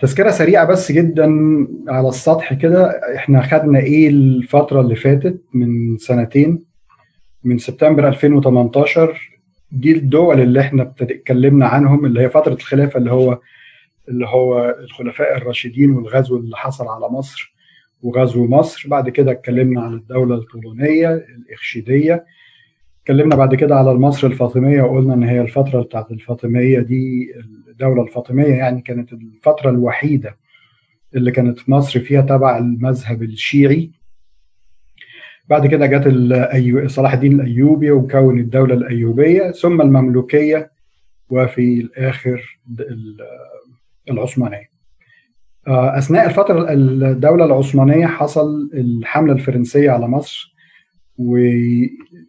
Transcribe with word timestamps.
تذكرة 0.00 0.30
سريعة 0.30 0.64
بس 0.66 0.92
جدا 0.92 1.24
على 1.88 2.08
السطح 2.08 2.54
كده. 2.54 3.00
إحنا 3.16 3.42
خدنا 3.42 3.78
إيه 3.78 4.08
الفترة 4.08 4.80
اللي 4.80 4.96
فاتت 4.96 5.42
من 5.54 5.98
سنتين 5.98 6.64
من 7.44 7.58
سبتمبر 7.58 8.08
2018 8.08 9.38
دي 9.72 9.92
الدول 9.92 10.40
اللي 10.40 10.60
إحنا 10.60 10.82
اتكلمنا 11.00 11.66
عنهم 11.66 12.04
اللي 12.06 12.20
هي 12.20 12.30
فترة 12.30 12.52
الخلافة 12.54 12.98
اللي 12.98 13.10
هو 13.10 13.38
اللي 14.08 14.26
هو 14.26 14.74
الخلفاء 14.80 15.36
الراشدين 15.36 15.90
والغزو 15.90 16.36
اللي 16.36 16.56
حصل 16.56 16.88
على 16.88 17.08
مصر 17.08 17.54
وغزو 18.02 18.46
مصر. 18.46 18.88
بعد 18.88 19.08
كده 19.08 19.30
اتكلمنا 19.32 19.80
عن 19.82 19.94
الدولة 19.94 20.34
الطولونيه 20.34 21.10
الاخشيديه 21.14 22.24
اتكلمنا 23.08 23.36
بعد 23.36 23.54
كده 23.54 23.74
على 23.76 23.94
مصر 23.94 24.26
الفاطمية 24.26 24.82
وقلنا 24.82 25.14
إن 25.14 25.22
هي 25.22 25.40
الفترة 25.40 25.82
بتاعت 25.82 26.10
الفاطمية 26.10 26.80
دي 26.80 27.32
الدولة 27.68 28.02
الفاطمية 28.02 28.54
يعني 28.54 28.80
كانت 28.80 29.12
الفترة 29.12 29.70
الوحيدة 29.70 30.36
اللي 31.14 31.30
كانت 31.30 31.68
مصر 31.68 32.00
فيها 32.00 32.20
تبع 32.20 32.58
المذهب 32.58 33.22
الشيعي. 33.22 33.90
بعد 35.48 35.66
كده 35.66 35.86
جت 35.86 36.90
صلاح 36.90 37.12
الدين 37.12 37.40
الأيوبي 37.40 37.90
وكون 37.90 38.38
الدولة 38.40 38.74
الأيوبية 38.74 39.50
ثم 39.50 39.80
المملوكية 39.80 40.70
وفي 41.30 41.80
الآخر 41.80 42.58
العثمانية. 44.10 44.68
أثناء 45.68 46.26
الفترة 46.26 46.66
الدولة 46.72 47.44
العثمانية 47.44 48.06
حصل 48.06 48.70
الحملة 48.74 49.32
الفرنسية 49.32 49.90
على 49.90 50.08
مصر 50.08 50.54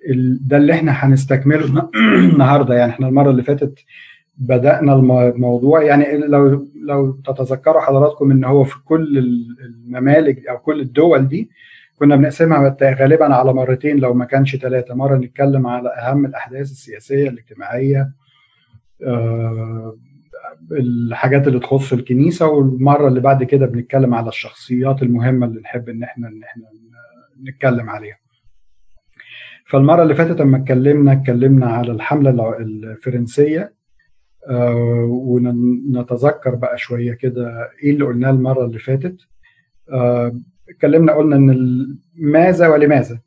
وده 0.10 0.58
اللي 0.58 0.74
إحنا 0.74 0.92
هنستكمله 0.92 1.90
النهارده 2.34 2.76
يعني. 2.76 2.92
إحنا 2.92 3.08
المرة 3.08 3.32
اللي 3.32 3.44
فاتت 3.44 3.80
بدأنا 4.38 4.94
الموضوع 4.94 5.84
يعني 5.84 6.18
لو 6.18 6.68
لو 6.84 7.12
تتذكروا 7.12 7.82
حضراتكم 7.82 8.32
إن 8.32 8.44
هو 8.44 8.64
في 8.64 8.76
كل 8.86 9.18
الممالك 9.66 10.48
أو 10.48 10.58
كل 10.58 10.80
الدول 10.82 11.28
دي 11.28 11.50
كنا 11.96 12.16
بنقسمها 12.16 12.78
غالبا 12.84 13.36
على 13.36 13.54
مرتين 13.54 13.98
لو 13.98 14.14
ما 14.14 14.26
كانش 14.26 14.56
ثلاثة 14.56 14.96
مرة 14.96 15.18
نتكلم 15.18 15.68
على 15.68 15.90
أهم 15.90 16.26
الأحداث 16.26 16.72
السياسية 16.72 17.30
الاجتماعية 17.30 18.12
آه 19.04 19.96
الحاجات 20.72 21.48
اللي 21.48 21.60
تخص 21.60 21.94
الكنيسة 21.94 22.48
والمرة 22.48 23.08
اللي 23.08 23.20
بعد 23.20 23.44
كده 23.44 23.66
بنتكلم 23.66 24.14
على 24.14 24.28
الشخصيات 24.30 25.04
المهمة 25.04 25.48
اللي 25.48 25.62
نحب 25.62 25.90
إن 25.90 26.04
إحنا 26.04 26.28
إن 26.28 26.44
إحنا 26.44 26.64
نتكلم 27.44 27.90
عليها. 27.90 28.18
فالمرة 29.70 30.04
اللي 30.04 30.16
فاتت 30.16 30.42
لما 30.42 30.58
اتكلمنا 30.58 31.12
اتكلمنا 31.14 31.66
على 31.66 31.92
الحملة 31.92 32.58
الفرنسية 32.60 33.74
آه 34.50 35.06
ونتذكر 35.10 36.56
بقى 36.56 36.78
شوية 36.78 37.14
كده 37.14 37.70
إيه 37.84 37.92
اللي 37.92 38.06
قلناه 38.06 38.30
المرة 38.30 38.66
اللي 38.66 38.80
فاتت. 38.80 39.18
آه 39.92 40.40
اتكلمنا 40.70 41.14
قلنا 41.14 41.36
إن 41.36 41.98
ماذا 42.16 42.68
ولماذا؟ 42.68 43.20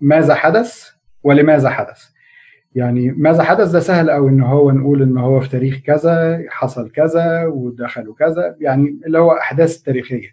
ماذا 0.00 0.34
حدث 0.34 0.88
ولماذا 1.22 1.70
حدث؟ 1.70 2.04
يعني 2.74 3.10
ماذا 3.10 3.42
حدث؟ 3.42 3.70
ده 3.70 3.80
سهل 3.80 4.10
قوي 4.10 4.30
إن 4.30 4.40
هو 4.40 4.70
نقول 4.70 5.02
إن 5.02 5.18
هو 5.18 5.40
في 5.40 5.48
تاريخ 5.48 5.78
كذا 5.78 6.44
حصل 6.48 6.90
كذا 6.90 7.46
ودخلوا 7.46 8.14
كذا 8.14 8.56
يعني 8.60 9.00
اللي 9.06 9.18
هو 9.18 9.30
أحداث 9.32 9.82
تاريخية. 9.82 10.28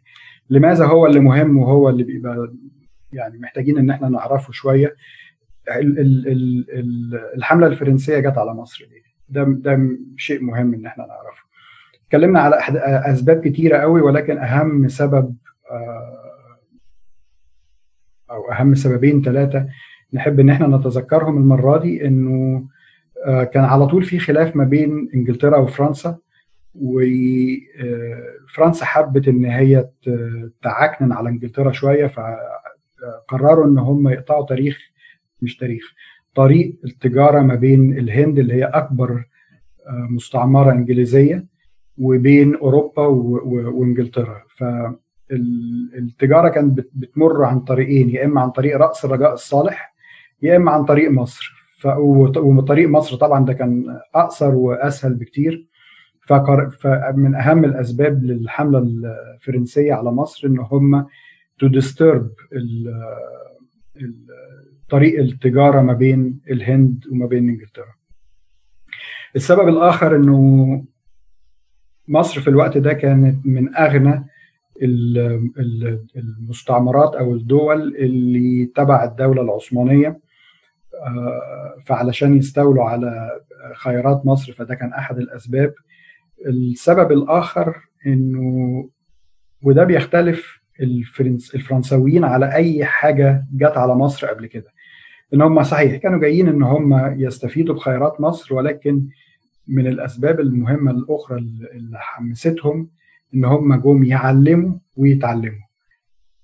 لماذا 0.49 0.85
هو 0.85 1.05
اللي 1.05 1.19
مهم 1.19 1.57
وهو 1.57 1.89
اللي 1.89 2.03
بيبقى 2.03 2.53
يعني 3.11 3.37
محتاجين 3.37 3.77
إن 3.77 3.89
إحنا 3.89 4.09
نعرفه 4.09 4.51
شوية. 4.53 4.95
ال 5.75 5.99
ال 5.99 6.27
ال 6.27 6.65
الحملة 7.35 7.67
الفرنسية 7.67 8.19
جت 8.19 8.37
على 8.37 8.53
مصر 8.53 8.85
ليه 8.91 9.01
ده 9.29 9.43
ده 9.43 9.89
شيء 10.17 10.41
مهم 10.43 10.73
إن 10.73 10.85
إحنا 10.85 11.05
نعرفه. 11.07 11.43
اتكلمنا 12.05 12.39
على 12.39 12.55
أسباب 13.11 13.47
كتيرة 13.47 13.77
قوي 13.77 14.01
ولكن 14.01 14.37
أهم 14.37 14.87
سبب 14.87 15.35
أو 18.31 18.51
أهم 18.51 18.75
سببين 18.75 19.21
ثلاثة 19.21 19.67
نحب 20.13 20.39
إن 20.39 20.49
إحنا 20.49 20.77
نتذكرهم 20.77 21.37
المرة 21.37 21.77
دي 21.77 22.07
إنه 22.07 22.67
كان 23.25 23.63
على 23.63 23.87
طول 23.87 24.03
في 24.03 24.19
خلاف 24.19 24.55
ما 24.55 24.63
بين 24.63 25.09
إنجلترا 25.15 25.57
وفرنسا 25.57 26.17
وفرنسا 26.75 28.85
حبت 28.85 29.27
إن 29.27 29.45
هي 29.45 29.89
تعكنن 30.61 31.11
على 31.11 31.29
إنجلترا 31.29 31.71
شوية 31.71 32.07
فقرروا 33.01 33.65
إن 33.65 33.77
هم 33.77 34.07
يقطعوا 34.09 34.45
تاريخ 34.45 34.77
مش 35.41 35.57
تاريخ 35.57 35.93
طريق 36.35 36.75
التجارة 36.85 37.41
ما 37.41 37.55
بين 37.55 37.97
الهند 37.97 38.39
اللي 38.39 38.53
هي 38.53 38.63
أكبر 38.63 39.23
مستعمرة 40.09 40.71
إنجليزية 40.71 41.45
وبين 41.97 42.55
أوروبا 42.55 43.05
وإنجلترا 43.05 44.41
ف 44.57 44.63
التجارة 45.97 46.49
كانت 46.49 46.79
بتمر 46.93 47.43
عن 47.43 47.59
طريقين 47.59 48.09
يا 48.09 48.25
إما 48.25 48.41
عن 48.41 48.49
طريق 48.49 48.77
رأس 48.77 49.05
الرجاء 49.05 49.33
الصالح 49.33 49.93
يا 50.41 50.55
إما 50.57 50.71
عن 50.71 50.85
طريق 50.85 51.11
مصر. 51.11 51.53
وطريق 52.37 52.89
مصر 52.89 53.15
طبعا 53.17 53.45
ده 53.45 53.53
كان 53.53 53.85
أقصر 54.15 54.55
وأسهل 54.55 55.13
بكتير. 55.13 55.67
فمن 56.79 57.35
أهم 57.35 57.65
الأسباب 57.65 58.23
للحملة 58.23 58.79
الفرنسية 58.79 59.93
على 59.93 60.11
مصر 60.11 60.47
إن 60.47 60.59
هم 60.59 61.05
تو 61.59 61.67
ديسترب. 61.67 62.31
طريق 64.89 65.19
التجارة 65.19 65.81
ما 65.81 65.93
بين 65.93 66.39
الهند 66.51 67.07
وما 67.11 67.25
بين 67.25 67.49
إنجلترا. 67.49 67.93
السبب 69.35 69.67
الآخر 69.67 70.15
إنه 70.15 70.85
مصر 72.07 72.41
في 72.41 72.47
الوقت 72.49 72.77
ده 72.77 72.93
كانت 72.93 73.45
من 73.45 73.75
أغنى 73.75 74.25
المستعمرات 76.15 77.15
أو 77.15 77.33
الدول 77.33 77.95
اللي 77.95 78.65
تبع 78.75 79.03
الدولة 79.03 79.41
العثمانية 79.41 80.19
فعلشان 81.85 82.37
يستولوا 82.37 82.83
على 82.83 83.39
خيرات 83.75 84.25
مصر 84.25 84.53
فده 84.53 84.75
كان 84.75 84.93
أحد 84.93 85.17
الأسباب 85.17 85.73
السبب 86.47 87.11
الآخر 87.11 87.75
إنه 88.05 88.89
وده 89.61 89.83
بيختلف 89.83 90.61
الفرنس 90.81 91.55
الفرنساويين 91.55 92.23
على 92.23 92.53
أي 92.53 92.85
حاجة 92.85 93.45
جت 93.53 93.77
على 93.77 93.95
مصر 93.95 94.27
قبل 94.27 94.45
كده. 94.45 94.71
إن 95.33 95.41
هم 95.41 95.63
صحيح 95.63 95.95
كانوا 95.95 96.19
جايين 96.19 96.47
إن 96.47 96.63
هم 96.63 97.19
يستفيدوا 97.19 97.75
بخيرات 97.75 98.21
مصر 98.21 98.55
ولكن 98.55 99.07
من 99.67 99.87
الأسباب 99.87 100.39
المهمة 100.39 100.91
الأخرى 100.91 101.37
اللي 101.37 101.97
حمستهم 101.99 102.89
إن 103.33 103.45
هم 103.45 103.75
جم 103.75 104.03
يعلموا 104.03 104.73
ويتعلموا. 104.95 105.67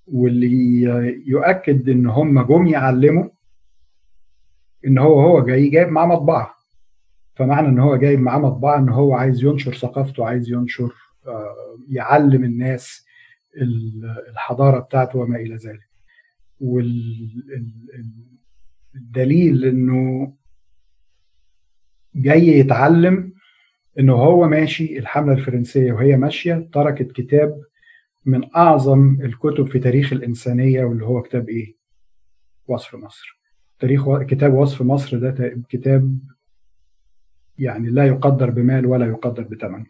واللي 0.06 0.82
يؤكد 1.26 1.88
إن 1.88 2.06
هم 2.06 2.42
جم 2.42 2.66
يعلموا 2.66 3.28
إن 4.86 4.98
هو 4.98 5.20
هو 5.20 5.44
جاي 5.44 5.68
جايب 5.68 5.88
معاه 5.88 6.06
مطبعة. 6.06 6.54
فمعنى 7.34 7.68
إن 7.68 7.78
هو 7.78 7.96
جايب 7.96 8.20
معاه 8.20 8.38
مطبعة 8.38 8.78
إن 8.78 8.88
هو 8.88 9.14
عايز 9.14 9.44
ينشر 9.44 9.74
ثقافته 9.74 10.26
عايز 10.26 10.52
ينشر 10.52 10.92
يعلم 11.88 12.44
الناس 12.44 13.06
الحضارة 14.28 14.80
بتاعته 14.80 15.18
وما 15.18 15.36
إلى 15.36 15.56
ذلك 15.56 15.88
والدليل 18.94 19.64
إنه 19.64 20.34
جاي 22.14 22.46
يتعلم 22.48 23.34
إنه 23.98 24.12
هو 24.14 24.48
ماشي 24.48 24.98
الحملة 24.98 25.32
الفرنسية 25.32 25.92
وهي 25.92 26.16
ماشية 26.16 26.68
تركت 26.72 27.12
كتاب 27.12 27.64
من 28.24 28.54
أعظم 28.56 29.20
الكتب 29.20 29.66
في 29.66 29.78
تاريخ 29.78 30.12
الإنسانية 30.12 30.84
واللي 30.84 31.04
هو 31.04 31.22
كتاب 31.22 31.48
إيه؟ 31.48 31.76
وصف 32.66 32.94
مصر. 32.94 33.40
تاريخ 33.78 34.08
و... 34.08 34.18
كتاب 34.26 34.54
وصف 34.54 34.82
مصر 34.82 35.18
ده 35.18 35.62
كتاب 35.68 36.18
يعني 37.58 37.90
لا 37.90 38.06
يقدر 38.06 38.50
بمال 38.50 38.86
ولا 38.86 39.06
يقدر 39.06 39.42
بثمن. 39.42 39.86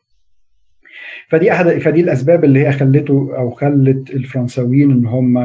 فدي 1.28 1.52
احد 1.52 1.68
فدي 1.68 2.00
الأسباب 2.00 2.44
اللي 2.44 2.66
هي 2.66 2.72
خلته 2.72 3.30
أو 3.38 3.50
خلت 3.50 4.10
الفرنساويين 4.10 4.90
إن 4.90 5.06
هم 5.06 5.38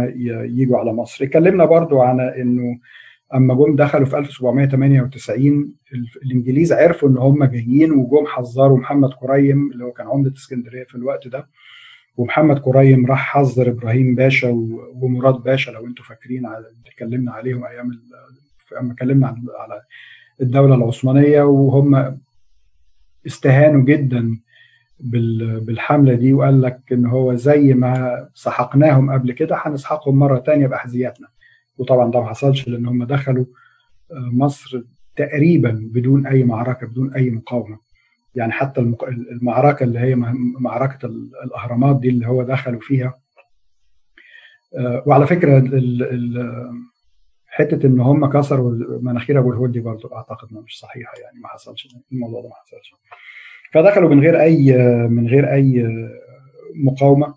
يجوا 0.60 0.78
على 0.78 0.94
مصر. 0.94 1.24
اتكلمنا 1.26 1.66
برضو 1.66 2.02
على 2.02 2.42
إنه 2.42 2.80
أما 3.36 3.54
جم 3.54 3.76
دخلوا 3.76 4.06
في 4.06 4.18
1798 4.18 5.74
الإنجليز 6.26 6.74
عرفوا 6.74 7.10
إن 7.10 7.18
هم 7.18 7.44
جايين 7.44 7.92
وجم 7.92 8.26
حذروا 8.28 8.78
محمد 8.78 9.10
كريم 9.14 9.72
اللي 9.72 9.84
هو 9.84 9.92
كان 9.92 10.08
عمدة 10.08 10.34
اسكندرية 10.34 10.84
في 10.84 10.96
الوقت 10.96 11.28
ده 11.28 11.48
ومحمد 12.18 12.60
كريم 12.60 13.06
راح 13.06 13.20
حذر 13.20 13.70
إبراهيم 13.70 14.16
باشا 14.16 14.48
ومراد 14.94 15.36
باشا 15.36 15.72
لو 15.72 15.86
أنتم 15.86 16.04
فاكرين 16.04 16.44
اتكلمنا 16.88 17.32
عليهم 17.32 17.66
أيام 17.66 17.92
أما 18.82 18.92
اتكلمنا 18.94 19.28
على 19.60 19.82
الدولة 20.42 20.76
العثمانية 20.76 21.42
وهم 21.44 22.20
استهانوا 23.28 23.84
جدا 23.84 24.40
بالحملة 25.00 26.14
دي 26.14 26.34
وقال 26.34 26.62
لك 26.62 26.82
إن 26.92 27.06
هو 27.06 27.36
زي 27.36 27.74
ما 27.74 28.30
سحقناهم 28.34 29.12
قبل 29.12 29.32
كده 29.32 29.58
هنسحقهم 29.62 30.20
مرة 30.20 30.40
ثانية 30.40 30.68
بأحذيتنا. 30.68 31.28
وطبعا 31.78 32.12
ده 32.12 32.20
ما 32.22 32.30
حصلش 32.30 32.68
لأن 32.68 32.86
هم 32.86 33.04
دخلوا 33.04 33.46
مصر 34.12 34.84
تقريبا 35.16 35.90
بدون 35.94 36.28
أي 36.28 36.44
معركة 36.44 36.88
بدون 36.88 37.14
أي 37.14 37.30
مقاومة. 37.30 37.80
يعني 38.36 38.52
حتى 38.52 38.82
المعركة 39.32 39.84
اللي 39.84 40.00
هي 40.00 40.16
معركة 40.60 41.06
الأهرامات 41.46 42.00
دي 42.00 42.10
اللي 42.10 42.28
هو 42.28 42.44
دخلوا 42.44 42.80
فيها. 42.82 43.20
آه، 44.78 45.04
وعلى 45.06 45.28
فكرة 45.28 45.60
حتة 47.48 47.88
إن 47.88 48.00
هم 48.00 48.26
كسروا 48.30 48.72
مناخير 49.02 49.40
أبو 49.40 49.52
الهول 49.52 49.72
دي 49.72 49.80
برضه 49.80 50.16
أعتقد 50.16 50.48
إنها 50.52 50.62
مش 50.62 50.80
صحيحة 50.80 51.14
يعني 51.24 51.40
ما 51.40 51.48
حصلش 51.48 51.88
الموضوع 52.12 52.42
ده 52.42 52.48
ما 52.48 52.56
حصلش. 52.56 52.94
فدخلوا 53.72 54.10
من 54.10 54.20
غير 54.20 54.42
أي 54.42 54.78
من 55.08 55.28
غير 55.28 55.54
أي 55.54 55.88
مقاومة. 56.76 57.34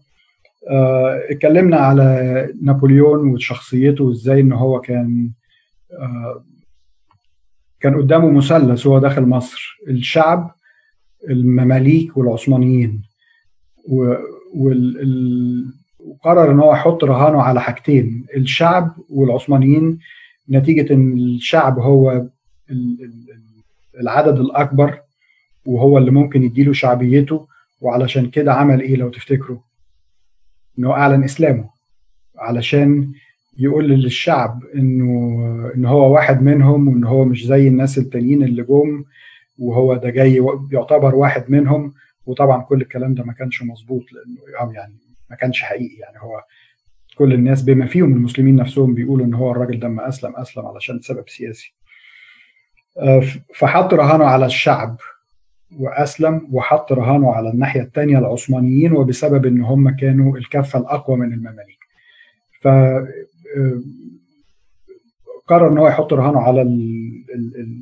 آه، 0.70 1.20
اتكلمنا 1.30 1.76
على 1.76 2.48
نابليون 2.62 3.28
وشخصيته 3.28 4.04
وإزاي 4.04 4.40
إن 4.40 4.52
هو 4.52 4.80
كان 4.80 5.30
آه، 5.92 6.44
كان 7.80 7.94
قدامه 7.94 8.30
مثلث 8.30 8.86
وهو 8.86 8.98
داخل 8.98 9.22
مصر. 9.22 9.78
الشعب 9.88 10.54
المماليك 11.30 12.16
والعثمانيين. 12.16 13.02
وقرر 14.54 16.50
إن 16.50 16.60
هو 16.60 16.72
يحط 16.72 17.04
رهانه 17.04 17.42
على 17.42 17.60
حاجتين 17.60 18.26
الشعب 18.36 18.94
والعثمانيين. 19.10 19.98
نتيجة 20.50 20.92
إن 20.94 21.12
الشعب 21.12 21.78
هو 21.78 22.26
العدد 24.00 24.38
الأكبر 24.38 25.01
وهو 25.66 25.98
اللي 25.98 26.10
ممكن 26.10 26.42
يديله 26.42 26.72
شعبيته 26.72 27.46
وعلشان 27.80 28.30
كده 28.30 28.52
عمل 28.52 28.80
إيه 28.80 28.96
لو 28.96 29.08
تفتكروا؟ 29.08 29.58
انه 30.78 30.92
أعلن 30.92 31.24
إسلامه 31.24 31.70
علشان 32.38 33.12
يقول 33.58 33.88
للشعب 33.88 34.64
إنه 34.74 35.12
إن 35.74 35.84
هو 35.84 36.14
واحد 36.14 36.42
منهم 36.42 36.88
وإن 36.88 37.04
هو 37.04 37.24
مش 37.24 37.46
زي 37.46 37.68
الناس 37.68 37.98
التانيين 37.98 38.42
اللي 38.42 38.62
جم 38.62 39.04
وهو 39.58 39.94
ده 39.96 40.10
جاي 40.10 40.44
يعتبر 40.72 41.14
واحد 41.14 41.44
منهم. 41.48 41.92
وطبعا 42.26 42.62
كل 42.62 42.80
الكلام 42.80 43.14
ده 43.14 43.24
ما 43.24 43.32
كانش 43.32 43.62
مظبوط 43.62 44.02
لأنه 44.12 44.72
يعني 44.72 44.94
ما 45.30 45.36
كانش 45.36 45.62
حقيقي. 45.62 45.94
يعني 45.96 46.18
هو 46.18 46.42
كل 47.16 47.32
الناس 47.32 47.62
بما 47.62 47.86
فيهم 47.86 48.12
المسلمين 48.12 48.56
نفسهم 48.56 48.94
بيقولوا 48.94 49.26
إن 49.26 49.34
هو 49.34 49.50
الراجل 49.50 49.78
ده 49.80 49.88
ما 49.88 50.08
أسلم 50.08 50.36
أسلم 50.36 50.66
علشان 50.66 51.00
سبب 51.00 51.28
سياسي. 51.28 51.74
آه، 52.98 53.22
فحط 53.54 53.94
رهانه 53.94 54.24
على 54.24 54.46
الشعب. 54.46 54.96
وأسلم 55.78 56.48
وحط 56.52 56.92
رهانه 56.92 57.32
على 57.32 57.50
الناحية 57.50 57.80
الثانية 57.80 58.18
العثمانيين 58.18 58.92
وبسبب 58.92 59.46
إن 59.46 59.60
هم 59.62 59.90
كانوا 59.96 60.36
الكفة 60.36 60.78
الأقوى 60.78 61.16
من 61.16 61.32
المماليك. 61.32 61.78
ف 62.60 62.66
آه، 62.66 63.08
قرر 65.46 65.72
إن 65.72 65.78
هو 65.78 65.88
يحط 65.88 66.12
رهانه 66.12 66.40
على 66.40 66.62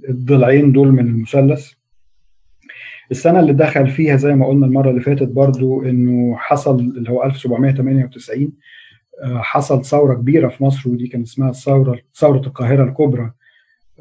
الضلعين 0.08 0.72
دول 0.72 0.92
من 0.92 1.06
المثلث. 1.06 1.72
السنة 3.10 3.40
اللي 3.40 3.52
دخل 3.52 3.90
فيها 3.90 4.16
زي 4.16 4.34
ما 4.34 4.46
قلنا 4.46 4.66
المرة 4.66 4.90
اللي 4.90 5.00
فاتت 5.00 5.28
برضو 5.28 5.82
إنه 5.82 6.36
حصل 6.36 6.80
اللي 6.80 7.10
هو 7.10 7.24
1798 7.24 8.52
آه، 9.22 9.38
حصل 9.38 9.84
ثورة 9.84 10.14
كبيرة 10.14 10.48
في 10.48 10.64
مصر 10.64 10.90
ودي 10.90 11.06
كان 11.06 11.22
اسمها 11.22 11.50
الثورة 11.50 12.00
ثورة 12.14 12.38
القاهرة 12.38 12.84
الكبرى. 12.84 13.30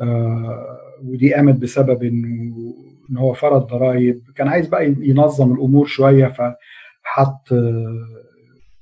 آه، 0.01 0.77
ودي 1.03 1.33
قامت 1.33 1.56
بسبب 1.56 2.03
إنه 2.03 2.74
إن 3.11 3.17
هو 3.17 3.33
فرض 3.33 3.67
ضرائب 3.67 4.21
كان 4.35 4.47
عايز 4.47 4.67
بقى 4.67 4.85
ينظم 5.00 5.53
الأمور 5.53 5.85
شوية 5.88 6.27
فحط 6.27 7.50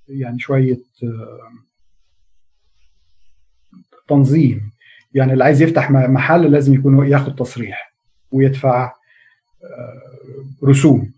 يعني 0.10 0.40
شوية 0.40 0.80
تنظيم. 4.08 4.72
يعني 5.14 5.34
اللي 5.34 5.44
عايز 5.44 5.62
يفتح 5.62 5.92
محل 5.92 6.52
لازم 6.52 6.74
يكون 6.74 7.08
ياخد 7.08 7.36
تصريح 7.36 7.94
ويدفع 8.32 8.94
رسوم. 10.64 11.14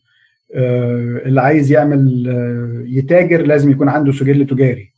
اللي 1.25 1.41
عايز 1.41 1.71
يعمل 1.71 2.25
يتاجر 2.87 3.41
لازم 3.41 3.71
يكون 3.71 3.89
عنده 3.89 4.11
سجل 4.11 4.47
تجاري. 4.47 4.93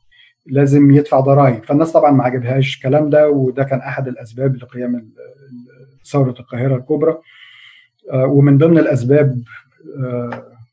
لازم 0.45 0.91
يدفع 0.91 1.19
ضرائب. 1.19 1.63
فالناس 1.63 1.91
طبعا 1.91 2.11
ما 2.11 2.23
عجبهاش 2.23 2.75
الكلام 2.77 3.09
ده 3.09 3.29
وده 3.29 3.63
كان 3.63 3.79
أحد 3.79 4.07
الأسباب 4.07 4.55
لقيام 4.55 5.09
ثورة 6.05 6.35
القاهرة 6.39 6.75
الكبرى. 6.75 7.17
ومن 8.13 8.57
ضمن 8.57 8.77
الأسباب 8.77 9.41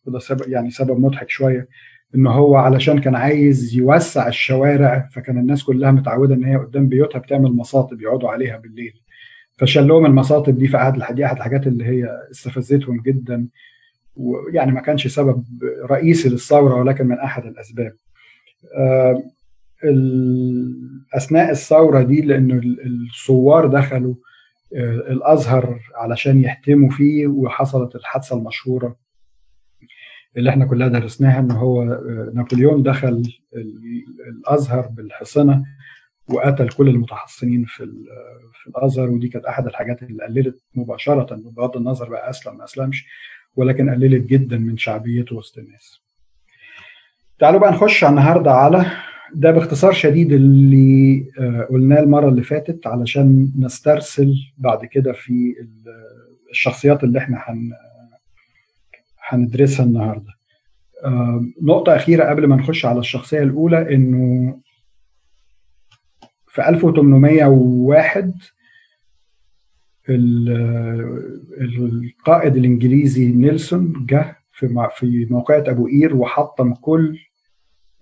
وده 0.06 0.18
سبب 0.18 0.48
يعني 0.48 0.70
سبب 0.70 1.00
مضحك 1.00 1.30
شوية 1.30 1.68
إن 2.14 2.26
هو 2.26 2.56
علشان 2.56 2.98
كان 3.00 3.14
عايز 3.14 3.74
يوسع 3.74 4.28
الشوارع 4.28 5.08
فكان 5.12 5.38
الناس 5.38 5.64
كلها 5.64 5.90
متعودة 5.90 6.34
إن 6.34 6.44
هي 6.44 6.56
قدام 6.56 6.88
بيوتها 6.88 7.18
بتعمل 7.18 7.52
مصاطب 7.52 8.00
يقعدوا 8.02 8.30
عليها 8.30 8.56
بالليل. 8.56 8.92
فشال 9.56 9.88
لهم 9.88 10.06
المصاطب 10.06 10.58
دي 10.58 10.76
أحد 10.76 11.14
دي 11.14 11.24
أحد 11.26 11.36
الحاجات 11.36 11.66
اللي 11.66 11.84
هي 11.84 12.08
استفزتهم 12.30 13.00
جدا 13.00 13.48
ويعني 14.16 14.72
ما 14.72 14.80
كانش 14.80 15.06
سبب 15.06 15.44
رئيسي 15.90 16.28
للثورة 16.28 16.74
ولكن 16.74 17.06
من 17.06 17.18
أحد 17.18 17.46
الأسباب. 17.46 17.92
آه، 18.76 19.22
أثناء 21.14 21.50
الثورة 21.50 22.02
دي 22.02 22.20
لأنه 22.20 22.60
الثوار 22.64 23.66
دخلوا 23.66 24.14
آه، 24.14 24.27
الأزهر 24.72 25.80
علشان 25.94 26.40
يحتموا 26.44 26.90
فيه 26.90 27.26
وحصلت 27.26 27.94
الحادثة 27.96 28.36
المشهورة 28.36 28.96
اللي 30.36 30.50
إحنا 30.50 30.66
كلها 30.66 30.88
درسناها 30.88 31.38
إن 31.40 31.50
هو 31.50 31.82
آه، 31.82 32.30
نابليون 32.34 32.82
دخل 32.82 33.22
الأزهر 34.28 34.86
بالحصنة 34.86 35.64
وقتل 36.30 36.68
كل 36.68 36.88
المتحصنين 36.88 37.64
في 37.64 37.86
في 38.52 38.66
الأزهر 38.70 39.10
ودي 39.10 39.28
كانت 39.28 39.44
أحد 39.44 39.66
الحاجات 39.66 40.02
اللي 40.02 40.24
قللت 40.24 40.62
مباشرة 40.74 41.36
بغض 41.36 41.76
النظر 41.76 42.08
بقى 42.08 42.30
أسلم 42.30 42.56
ما 42.56 42.64
أسلمش 42.64 43.06
ولكن 43.56 43.90
قللت 43.90 44.26
جدا 44.26 44.58
من 44.58 44.76
شعبيته 44.76 45.36
وسط 45.36 45.58
الناس. 45.58 46.00
تعالوا 47.38 47.60
بقى 47.60 47.70
نخش 47.72 48.04
النهارده 48.04 48.50
على 48.52 48.86
ده 49.34 49.50
باختصار 49.50 49.92
شديد 49.92 50.32
اللي 50.32 51.26
آه، 51.40 51.68
قلناه 51.70 52.00
المرة 52.00 52.28
اللي 52.28 52.42
فاتت 52.42 52.86
علشان 52.86 53.52
نسترسل 53.58 54.34
بعد 54.58 54.84
كده 54.84 55.12
في 55.12 55.54
الشخصيات 56.50 57.04
اللي 57.04 57.18
إحنا 57.18 57.38
هن 57.46 57.72
هندرسها 59.28 59.86
النهارده. 59.86 60.38
نقطة 61.62 61.96
أخيرة 61.96 62.24
قبل 62.24 62.46
ما 62.46 62.56
نخش 62.56 62.86
على 62.86 62.98
الشخصية 62.98 63.42
الأولى 63.42 63.94
إنه 63.94 64.60
في 66.46 66.68
1801 66.68 68.34
القائد 71.60 72.56
الإنجليزي 72.56 73.26
نيلسون 73.26 74.06
جه 74.06 74.36
في 74.52 74.88
في 74.96 75.26
موقعة 75.30 75.64
أبو 75.66 75.86
قير 75.86 76.16
وحطم 76.16 76.74
كل 76.74 77.18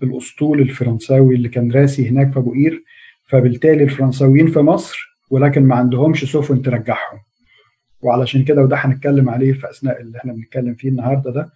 الأسطول 0.02 0.60
الفرنساوي 0.60 1.34
اللي 1.34 1.48
كان 1.48 1.72
راسي 1.72 2.08
هناك 2.08 2.32
في 2.32 2.38
أبو 2.38 2.52
قير 2.52 2.84
فبالتالي 3.28 3.84
الفرنساويين 3.84 4.46
في 4.50 4.58
مصر 4.58 4.98
ولكن 5.30 5.62
ما 5.62 5.74
عندهمش 5.74 6.24
سفن 6.32 6.62
ترجعهم. 6.62 7.20
وعلشان 8.00 8.44
كده 8.44 8.62
وده 8.62 8.76
هنتكلم 8.76 9.28
عليه 9.28 9.52
في 9.52 9.70
أثناء 9.70 10.00
اللي 10.00 10.18
إحنا 10.18 10.32
بنتكلم 10.32 10.74
فيه 10.74 10.88
النهارده 10.88 11.30
ده 11.32 11.50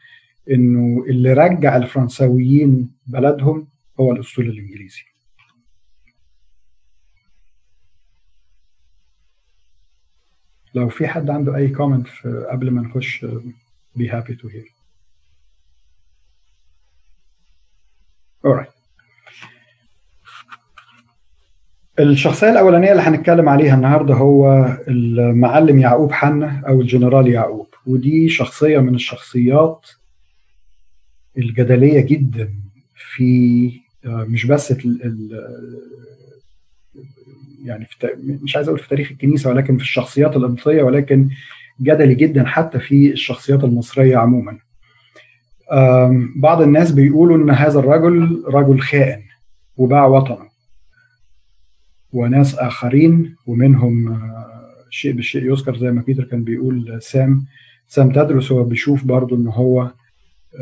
إنه 0.50 1.04
اللي 1.08 1.32
رجع 1.32 1.76
الفرنساويين 1.76 2.90
بلدهم 3.06 3.68
هو 4.00 4.12
الأسطول 4.12 4.46
الإنجليزي. 4.48 5.02
لو 10.74 10.88
في 10.88 11.06
حد 11.08 11.30
عنده 11.30 11.56
أي 11.56 11.68
كومنت 11.68 12.06
قبل 12.50 12.70
ما 12.70 12.82
نخش 12.82 13.26
be 13.98 14.02
happy 14.02 14.34
to 14.42 14.48
hear. 14.48 14.79
Alright 18.46 18.80
الشخصية 22.00 22.50
الأولانية 22.50 22.90
اللي 22.92 23.02
هنتكلم 23.02 23.48
عليها 23.48 23.74
النهاردة 23.74 24.14
هو 24.14 24.66
المعلم 24.88 25.78
يعقوب 25.78 26.12
حنا 26.12 26.62
أو 26.68 26.80
الجنرال 26.80 27.28
يعقوب 27.28 27.66
ودي 27.86 28.28
شخصية 28.28 28.78
من 28.78 28.94
الشخصيات 28.94 29.86
الجدلية 31.38 32.00
جدا 32.00 32.54
في 32.94 33.70
آه، 34.04 34.24
مش 34.28 34.46
بس 34.46 34.72
يعني 37.64 37.84
في 37.84 38.08
مش 38.42 38.56
عايز 38.56 38.68
أقول 38.68 38.80
في 38.80 38.88
تاريخ 38.88 39.10
الكنيسة 39.10 39.50
ولكن 39.50 39.76
في 39.76 39.82
الشخصيات 39.82 40.36
القبطيه 40.36 40.82
ولكن 40.82 41.28
جدلي 41.80 42.14
جدا 42.14 42.44
حتى 42.44 42.78
في 42.78 43.12
الشخصيات 43.12 43.64
المصرية 43.64 44.16
عموما. 44.16 44.58
بعض 46.36 46.62
الناس 46.62 46.92
بيقولوا 46.92 47.36
إن 47.36 47.50
هذا 47.50 47.78
الرجل 47.78 48.44
رجل 48.46 48.80
خائن 48.80 49.22
وباع 49.76 50.06
وطنه. 50.06 50.50
وناس 52.12 52.58
آخرين 52.58 53.36
ومنهم 53.46 54.12
آه، 54.12 54.86
شيء 54.90 55.12
بالشيء 55.12 55.52
يذكر 55.52 55.76
زي 55.76 55.90
ما 55.90 56.02
بيتر 56.02 56.24
كان 56.24 56.44
بيقول 56.44 57.02
سام. 57.02 57.46
سام 57.88 58.12
تدرس 58.12 58.52
هو 58.52 58.64
بيشوف 58.64 59.04
برضه 59.04 59.36
إن 59.36 59.46
هو 59.46 59.90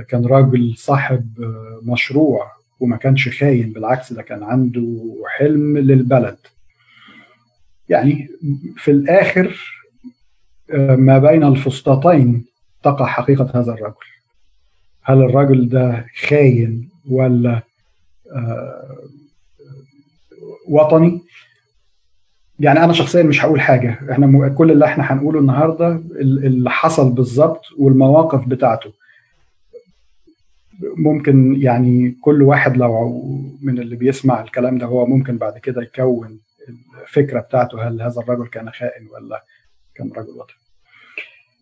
كان 0.09 0.27
راجل 0.27 0.75
صاحب 0.77 1.41
آه، 1.41 1.81
مشروع 1.83 2.53
وما 2.81 2.97
كانش 2.97 3.29
خاين 3.29 3.73
بالعكس 3.73 4.13
ده 4.13 4.23
كان 4.23 4.43
عنده 4.43 5.15
حلم 5.37 5.79
للبلد. 5.79 6.39
يعني 7.89 8.29
في 8.77 8.91
الآخر 8.91 9.79
آه، 10.71 10.97
ما 10.97 11.19
بين 11.19 11.45
الفسطاطين 11.45 12.45
تقع 12.83 13.07
حقيقة 13.07 13.51
هذا 13.55 13.73
الرجل. 13.73 14.18
هل 15.09 15.23
الرجل 15.23 15.69
ده 15.69 16.07
خاين 16.29 16.89
ولا 17.11 17.63
آه، 18.33 18.97
وطني؟ 20.69 21.21
يعني 22.61 22.85
أنا 22.85 22.93
شخصيا 22.93 23.23
مش 23.23 23.45
هقول 23.45 23.61
حاجة. 23.61 23.99
إحنا 24.13 24.49
كل 24.49 24.71
اللي 24.71 24.85
إحنا 24.85 25.13
هنقوله 25.13 25.41
النهارده 25.41 25.89
اللي 26.21 26.71
حصل 26.71 27.13
بالظبط 27.13 27.63
والمواقف 27.79 28.49
بتاعته. 28.49 28.93
ممكن 30.97 31.63
يعني 31.63 32.17
كل 32.21 32.43
واحد 32.43 32.77
لو 32.77 33.13
من 33.63 33.79
اللي 33.79 33.97
بيسمع 33.97 34.41
الكلام 34.41 34.79
ده 34.79 34.87
هو 34.87 35.07
ممكن 35.07 35.39
بعد 35.39 35.59
كده 35.59 35.83
يكون 35.83 36.41
الفكرة 37.03 37.41
بتاعته 37.41 37.89
هل 37.89 38.03
هذا 38.03 38.21
الرجل 38.21 38.47
كان 38.47 38.71
خائن 38.71 39.07
ولا 39.07 39.45
كان 39.95 40.13
رجل 40.17 40.31
وطني. 40.31 40.68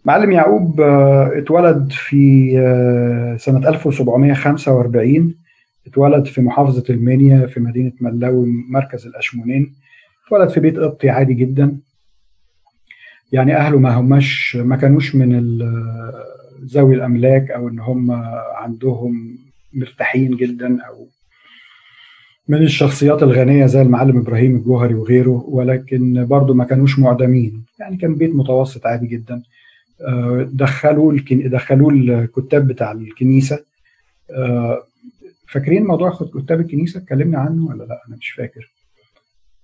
معلم 0.06 0.32
يعقوب 0.32 0.80
آه، 0.80 1.38
اتولد 1.38 1.92
في 1.92 2.52
آه، 2.58 3.36
سنة 3.36 3.68
1745 3.68 5.34
اتولد 5.86 6.26
في 6.26 6.40
محافظة 6.40 6.84
المنيا 6.90 7.46
في 7.46 7.60
مدينة 7.60 7.92
ملاوي 8.00 8.46
مركز 8.68 9.06
الأشمونين. 9.06 9.75
اتولد 10.26 10.50
في 10.50 10.60
بيت 10.60 10.78
قبطي 10.78 11.10
عادي 11.10 11.34
جدا. 11.34 11.76
يعني 13.32 13.56
أهله 13.56 13.78
ما 13.78 13.94
هماش 13.94 14.56
ما 14.56 14.76
كانوش 14.76 15.14
من 15.14 15.58
ذوي 16.64 16.94
الأملاك 16.94 17.50
أو 17.50 17.68
إن 17.68 17.78
هم 17.78 18.10
عندهم 18.54 19.38
مرتاحين 19.72 20.36
جدا 20.36 20.82
أو 20.82 21.08
من 22.48 22.62
الشخصيات 22.62 23.22
الغنية 23.22 23.66
زي 23.66 23.82
المعلم 23.82 24.18
إبراهيم 24.18 24.56
الجوهري 24.56 24.94
وغيره. 24.94 25.44
ولكن 25.48 26.26
برضه 26.26 26.54
ما 26.54 26.64
كانوش 26.64 26.98
معدمين. 26.98 27.64
يعني 27.80 27.96
كان 27.96 28.14
بيت 28.14 28.34
متوسط 28.34 28.86
عادي 28.86 29.06
جدا. 29.06 29.34
آه، 29.34 29.42
دخلوا 30.44 31.12
الكن... 31.12 31.50
دخلوا 31.50 31.92
الكتاب 31.92 32.66
بتاع 32.66 32.92
الكنيسة. 32.92 33.64
آه، 34.30 34.82
فاكرين 35.48 35.84
موضوع 35.84 36.18
كتاب 36.44 36.60
الكنيسة؟ 36.60 37.00
اتكلمنا 37.00 37.38
عنه 37.38 37.66
ولا 37.66 37.84
لا؟ 37.84 38.02
أنا 38.08 38.16
مش 38.16 38.30
فاكر. 38.30 38.72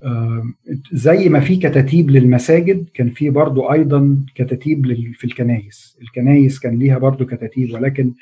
آه، 0.02 0.44
زي 0.92 1.28
ما 1.28 1.40
في 1.40 1.56
كتاتيب 1.56 2.10
للمساجد 2.10 2.86
كان 2.94 3.10
في 3.10 3.30
برضو 3.30 3.72
أيضا 3.72 4.16
كتاتيب 4.34 4.86
في 5.14 5.24
الكنايس. 5.24 5.98
الكنايس 6.02 6.58
كان 6.58 6.78
ليها 6.78 6.98
برضو 6.98 7.26
كتاتيب 7.26 7.74
ولكن 7.74 8.12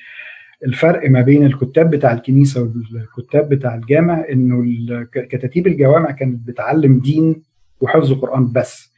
الفرق 0.66 1.10
ما 1.10 1.20
بين 1.20 1.46
الكتاب 1.46 1.90
بتاع 1.90 2.12
الكنيسة 2.12 2.72
والكتاب 2.92 3.48
بتاع 3.48 3.74
الجامع 3.74 4.24
إنه 4.32 4.64
كتاتيب 5.12 5.66
الجوامع 5.66 6.10
كانت 6.10 6.48
بتعلم 6.48 6.98
دين 6.98 7.42
وحفظ 7.80 8.12
قرآن 8.12 8.52
بس. 8.52 8.89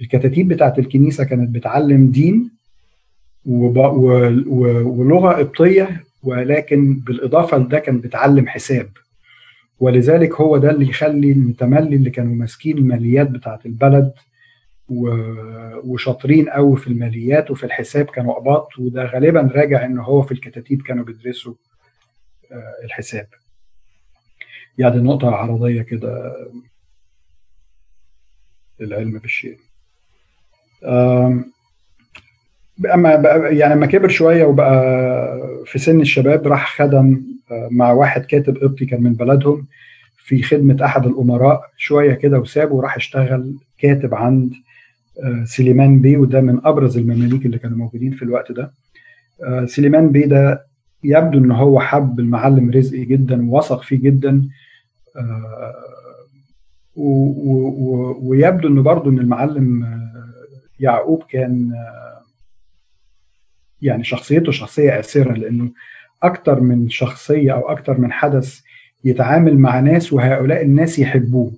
الكتاتيب 0.00 0.48
بتاعت 0.48 0.78
الكنيسة 0.78 1.24
كانت 1.24 1.50
بتعلم 1.54 2.10
دين 2.10 2.50
ولغة 3.46 5.32
قبطية 5.32 6.04
ولكن 6.22 6.94
بالإضافة 6.94 7.58
لده 7.58 7.78
كان 7.78 8.00
بتعلم 8.00 8.48
حساب. 8.48 8.90
ولذلك 9.80 10.34
هو 10.40 10.56
ده 10.56 10.70
اللي 10.70 10.88
يخلي 10.88 11.32
المتملي 11.32 11.96
اللي 11.96 12.10
كانوا 12.10 12.34
ماسكين 12.34 12.78
الماليات 12.78 13.30
بتاعت 13.30 13.66
البلد 13.66 14.12
وشاطرين 15.84 16.48
قوي 16.48 16.76
في 16.76 16.86
الماليات 16.86 17.50
وفي 17.50 17.66
الحساب 17.66 18.06
كانوا 18.06 18.34
قباط 18.34 18.78
وده 18.78 19.04
غالبا 19.04 19.40
راجع 19.40 19.84
إن 19.84 19.98
هو 19.98 20.22
في 20.22 20.32
الكتاتيب 20.32 20.82
كانوا 20.82 21.04
بيدرسوا 21.04 21.54
آه، 22.52 22.84
الحساب. 22.84 23.26
يعني 24.78 24.96
نقطة 25.00 25.30
عرضية 25.30 25.82
كده 25.82 26.32
للعلم 28.80 29.18
بالشيء. 29.18 29.58
أما 32.94 33.10
يعني 33.50 33.74
لما 33.74 33.86
كبر 33.86 34.08
شوية 34.08 34.44
وبقى 34.44 34.82
في 35.66 35.78
سن 35.78 36.00
الشباب 36.00 36.46
راح 36.46 36.76
خدم 36.78 37.22
مع 37.70 37.92
واحد 37.92 38.24
كاتب 38.24 38.56
قبطي 38.56 38.86
كان 38.86 39.02
من 39.02 39.12
بلدهم 39.14 39.66
في 40.16 40.42
خدمة 40.42 40.84
أحد 40.84 41.06
الأمراء 41.06 41.62
شوية 41.76 42.14
كده 42.14 42.38
وسابه 42.38 42.74
وراح 42.74 42.96
اشتغل 42.96 43.54
كاتب 43.78 44.14
عند 44.14 44.52
سليمان 45.44 46.00
بي 46.00 46.16
وده 46.16 46.40
من 46.40 46.60
أبرز 46.64 46.98
المماليك 46.98 47.46
اللي 47.46 47.58
كانوا 47.58 47.76
موجودين 47.78 48.10
في 48.12 48.22
الوقت 48.22 48.52
ده. 48.52 48.72
سليمان 49.66 50.08
بي 50.12 50.22
ده 50.22 50.66
يبدو 51.04 51.38
إن 51.38 51.50
هو 51.50 51.80
حب 51.80 52.20
المعلم 52.20 52.70
رزقي 52.70 53.04
جدا 53.04 53.50
ووثق 53.50 53.82
فيه 53.82 53.96
جدا. 54.02 54.48
ويبدو 58.22 58.68
انه 58.68 58.82
برضه 58.82 59.10
إن 59.10 59.18
المعلم 59.18 59.84
يعقوب 60.80 61.22
كان 61.22 61.72
يعني 63.82 64.04
شخصيته 64.04 64.52
شخصية 64.52 65.00
آسرة 65.00 65.32
لأنه 65.32 65.70
أكتر 66.22 66.60
من 66.60 66.90
شخصية 66.90 67.52
أو 67.52 67.68
أكتر 67.70 67.98
من 67.98 68.12
حدث 68.12 68.60
يتعامل 69.04 69.58
مع 69.58 69.80
ناس 69.80 70.12
وهؤلاء 70.12 70.62
الناس 70.62 70.98
يحبوه. 70.98 71.52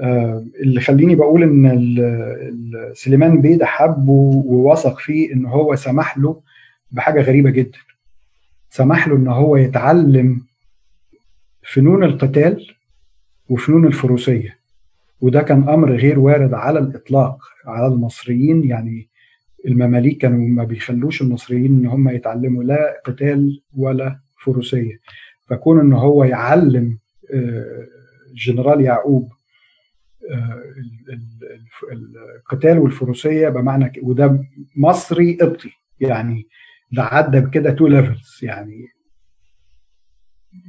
آه، 0.00 0.44
اللي 0.62 0.80
خليني 0.80 1.14
بقول 1.14 1.42
إن 1.42 2.92
سليمان 2.94 3.40
بيه 3.40 3.64
حبه 3.64 4.42
ووثق 4.46 4.98
فيه 4.98 5.32
إن 5.32 5.46
هو 5.46 5.74
سمح 5.74 6.18
له 6.18 6.40
بحاجة 6.90 7.20
غريبة 7.20 7.50
جدا. 7.50 7.78
سمح 8.70 9.08
له 9.08 9.16
إن 9.16 9.28
هو 9.28 9.56
يتعلم 9.56 10.42
فنون 11.72 12.04
القتال 12.04 12.74
وفنون 13.48 13.86
الفروسية. 13.86 14.57
وده 15.20 15.42
كان 15.42 15.68
أمر 15.68 15.92
غير 15.92 16.18
وارد 16.18 16.54
على 16.54 16.78
الإطلاق 16.78 17.38
على 17.66 17.86
المصريين. 17.86 18.64
يعني 18.64 19.08
المماليك 19.66 20.18
كانوا 20.18 20.48
ما 20.48 20.64
بيخلوش 20.64 21.22
المصريين 21.22 21.78
إن 21.78 21.86
هم 21.86 22.08
يتعلموا 22.08 22.64
لا 22.64 23.02
قتال 23.04 23.62
ولا 23.76 24.20
فروسية. 24.44 25.00
فكون 25.46 25.80
إن 25.80 25.92
هو 25.92 26.24
يعلم 26.24 26.98
آه، 27.34 27.86
جنرال 28.34 28.80
يعقوب 28.80 29.32
آه، 30.30 30.62
القتال 31.92 32.78
والفروسية 32.78 33.48
بمعنى 33.48 33.92
وده 34.02 34.44
مصري 34.76 35.36
قبطي. 35.36 35.70
يعني 36.00 36.46
ده 36.92 37.02
عدى 37.02 37.40
بكده 37.40 37.70
two 37.70 37.86
levels 37.86 38.38
يعني 38.42 38.86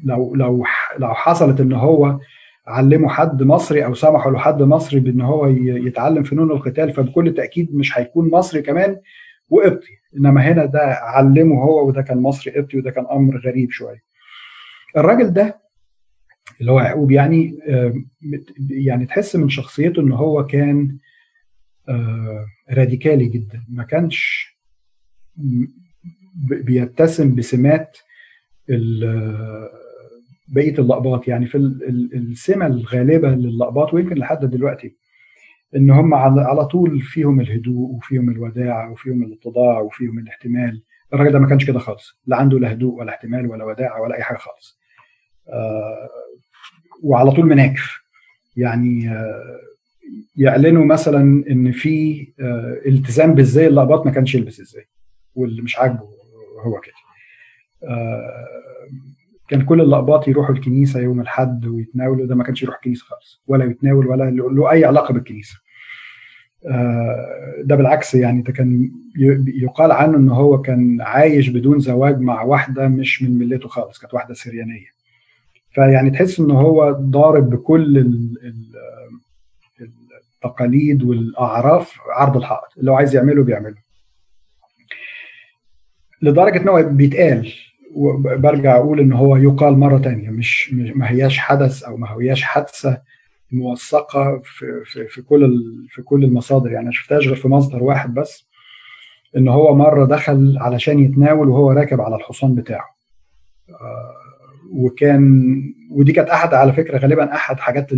لو 0.04 0.36
لو 0.36 0.66
لو 1.00 1.14
حصلت 1.14 1.62
إن 1.62 1.74
هو 1.74 2.20
علموا 2.68 3.10
حد 3.10 3.44
مصري 3.44 3.86
أو 3.86 3.94
سمحوا 3.94 4.32
لحد 4.32 4.62
مصري 4.62 5.00
بإن 5.00 5.22
هو 5.22 5.48
يتعلم 5.62 6.24
فنون 6.24 6.52
القتال 6.52 6.94
فبكل 6.94 7.34
تأكيد 7.34 7.76
مش 7.76 7.98
هيكون 7.98 8.32
مصري 8.32 8.62
كمان 8.62 9.00
وقبطي. 9.50 10.00
إنما 10.18 10.42
هنا 10.42 10.66
ده 10.66 10.80
علمه 10.94 11.64
هو 11.64 11.88
وده 11.88 12.02
كان 12.02 12.18
مصري 12.18 12.54
قبطي 12.54 12.78
وده 12.78 12.92
كان 12.92 13.06
أمر 13.12 13.38
غريب 13.38 13.72
شوية. 13.72 14.04
الراجل 14.98 15.34
ده 15.34 15.60
اللي 16.62 16.72
هو 16.72 16.80
يعقوب 16.80 17.12
يعني 17.12 17.60
يعني 18.70 19.06
تحس 19.06 19.36
من 19.36 19.50
شخصيته 19.50 20.02
إن 20.02 20.12
هو 20.12 20.46
كان 20.46 20.98
راديكالي 22.72 23.26
جدا. 23.26 23.64
ما 23.70 23.84
كانش 23.84 24.50
بيتسم 26.36 27.36
بسمات 27.36 27.98
بقية 30.50 30.78
اللقبات. 30.80 31.28
يعني 31.28 31.46
في 31.46 31.58
السمة 32.14 32.66
الغالبة 32.68 33.30
للقباط 33.30 33.94
ويمكن 33.94 34.16
لحد 34.16 34.46
دلوقتي 34.46 34.96
إن 35.76 35.92
هم 35.92 36.14
على 36.14 36.66
طول 36.66 37.02
فيهم 37.02 37.40
الهدوء 37.40 37.90
وفيهم 37.96 38.30
الوداع 38.30 38.90
وفيهم 38.90 39.24
الاتضاع 39.24 39.80
وفيهم 39.80 40.20
الاحتمال. 40.20 40.84
الراجل 41.14 41.32
ده 41.32 41.40
ما 41.40 41.48
كانش 41.48 41.66
كده 41.66 41.80
خالص 41.80 42.20
لا 42.28 42.38
عنده 42.38 42.60
لا 42.60 42.72
هدوء 42.72 43.00
ولا 43.00 43.10
احتمال 43.12 43.48
ولا 43.48 43.66
وداع 43.66 44.00
ولا 44.00 44.16
أي 44.18 44.24
حاجة 44.24 44.38
خالص. 44.38 44.80
آه 45.50 46.10
وعلى 47.04 47.32
طول 47.32 47.46
مناكف. 47.46 48.00
يعني 48.58 49.10
آه 49.12 49.60
يعلنوا 50.36 50.86
مثلا 50.86 51.44
إن 51.52 51.72
في 51.72 52.28
آه 52.40 52.82
التزام 52.86 53.34
بالزي 53.34 53.68
اللقباط 53.68 54.06
ما 54.06 54.12
كانش 54.12 54.36
يلبس 54.36 54.60
إزاي 54.60 54.86
واللي 55.36 55.62
مش 55.62 55.78
عاجبه 55.80 56.10
هو 56.66 56.80
كده. 56.82 56.94
كان 59.50 59.62
كل 59.62 59.82
اللقباط 59.82 60.28
يروحوا 60.28 60.56
الكنيسة 60.56 61.00
يوم 61.00 61.22
الحد 61.22 61.66
ويتناولوا 61.66 62.26
ده 62.28 62.36
ما 62.36 62.44
كانش 62.44 62.64
يروح 62.64 62.76
الكنيسة 62.76 63.06
خالص 63.06 63.42
ولا 63.48 63.66
يتناول 63.66 64.08
ولا 64.08 64.30
له 64.30 64.72
أي 64.72 64.86
علاقة 64.86 65.14
بالكنيسة. 65.14 65.56
آه، 66.68 67.56
ده 67.64 67.76
بالعكس 67.76 68.16
يعني 68.16 68.42
ده 68.42 68.54
كان 68.54 68.92
يقال 69.48 69.92
عنه 69.92 70.18
إن 70.18 70.30
هو 70.30 70.62
كان 70.62 71.02
عايش 71.02 71.48
بدون 71.50 71.80
زواج 71.80 72.20
مع 72.20 72.42
واحدة 72.42 72.88
مش 72.88 73.24
من 73.24 73.38
ملته 73.38 73.70
خالص 73.70 74.00
كانت 74.00 74.14
واحدة 74.14 74.34
سريانية. 74.34 74.88
فيعني 75.72 76.10
تحس 76.12 76.40
إن 76.40 76.52
هو 76.52 76.92
ضارب 76.92 77.50
بكل 77.50 77.98
التقاليد 80.36 81.04
والأعراف 81.04 81.98
عرض 82.10 82.38
الحائط 82.38 82.78
اللي 82.78 82.92
هو 82.92 82.96
عايز 82.96 83.16
يعمله 83.16 83.44
بيعمله. 83.44 83.76
لدرجة 86.22 86.62
إن 86.62 86.70
هو 86.70 86.84
بيتقال 86.84 87.54
وبرجع 87.96 88.76
أقول 88.76 89.00
ان 89.00 89.14
هو 89.14 89.38
يقال 89.38 89.78
مرة 89.78 89.98
تانية 89.98 90.30
مش 90.30 90.74
ما 90.74 91.12
هياش 91.12 91.38
حدث 91.38 91.84
أو 91.84 91.98
ما 91.98 92.08
هياش 92.12 92.42
حادثة 92.42 93.02
موثقة 93.52 94.42
في 94.44 94.84
في 94.86 95.08
في 95.08 95.22
كل 95.22 95.64
في 95.90 96.02
كل 96.02 96.24
المصادر. 96.24 96.72
يعني 96.72 96.86
ما 96.86 96.92
شفتهاش 96.92 97.28
غير 97.28 97.36
في 97.36 97.48
مصدر 97.48 97.84
واحد 97.84 98.14
بس 98.14 98.50
إن 99.38 99.48
هو 99.48 99.76
مرة 99.76 100.06
دخل 100.06 100.58
علشان 100.62 101.00
يتناول 101.00 101.50
وهو 101.50 101.72
راكب 101.72 102.02
على 102.02 102.16
الحصان 102.16 102.56
بتاعه. 102.56 102.96
آه، 103.70 104.14
وكان 104.72 105.62
ودي 105.92 106.12
كانت 106.12 106.30
أحد 106.30 106.54
على 106.54 106.74
فكرة 106.74 106.98
غالبا 106.98 107.36
أحد 107.36 107.60
حاجات 107.60 107.92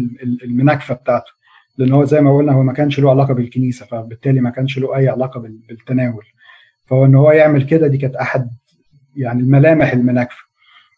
المناكفة 0.44 0.96
بتاعته. 0.96 1.32
لأن 1.78 1.92
هو 1.94 2.06
زي 2.06 2.22
ما 2.22 2.38
قلنا 2.38 2.52
هو 2.52 2.64
ما 2.64 2.74
كانش 2.74 3.00
له 3.00 3.10
علاقة 3.10 3.34
بالكنيسة 3.34 3.86
فبالتالي 3.86 4.42
ما 4.42 4.50
كانش 4.50 4.78
له 4.80 4.98
أي 4.98 5.10
علاقة 5.10 5.40
بالتناول. 5.40 6.26
فهو 6.86 7.06
إن 7.06 7.16
هو 7.16 7.32
يعمل 7.32 7.64
كده 7.64 7.88
دي 7.88 7.98
كانت 7.98 8.16
أحد 8.16 8.50
يعني 9.16 9.42
الملامح 9.42 9.94
المناكفة. 9.94 10.44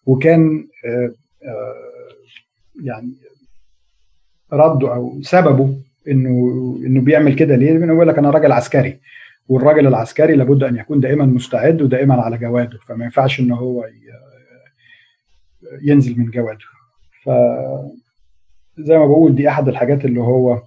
وكان 0.05 0.67
آه، 0.85 1.11
يعني 2.83 3.13
رده 4.53 4.93
أو 4.95 5.21
سببه 5.21 5.77
إنه 6.07 6.29
إنه 6.85 7.01
بيعمل 7.01 7.35
كده. 7.35 7.55
ليه؟ 7.55 7.71
لأنه 7.71 7.93
بيقول 7.93 8.07
لك 8.07 8.17
أنا 8.17 8.29
راجل 8.29 8.51
عسكري 8.51 8.99
والراجل 9.47 9.87
العسكري 9.87 10.35
لابد 10.35 10.63
أن 10.63 10.75
يكون 10.75 10.99
دائما 10.99 11.25
مستعد 11.25 11.81
ودائما 11.81 12.21
على 12.21 12.37
جواده 12.37 12.77
فما 12.87 13.05
ينفعش 13.05 13.39
ان 13.39 13.51
هو 13.51 13.85
ينزل 15.81 16.19
من 16.19 16.25
جواده. 16.25 16.65
ف 17.23 17.29
زي 18.77 18.97
ما 18.97 19.05
بقول 19.05 19.35
دي 19.35 19.49
أحد 19.49 19.67
الحاجات 19.67 20.05
اللي 20.05 20.19
هو 20.21 20.61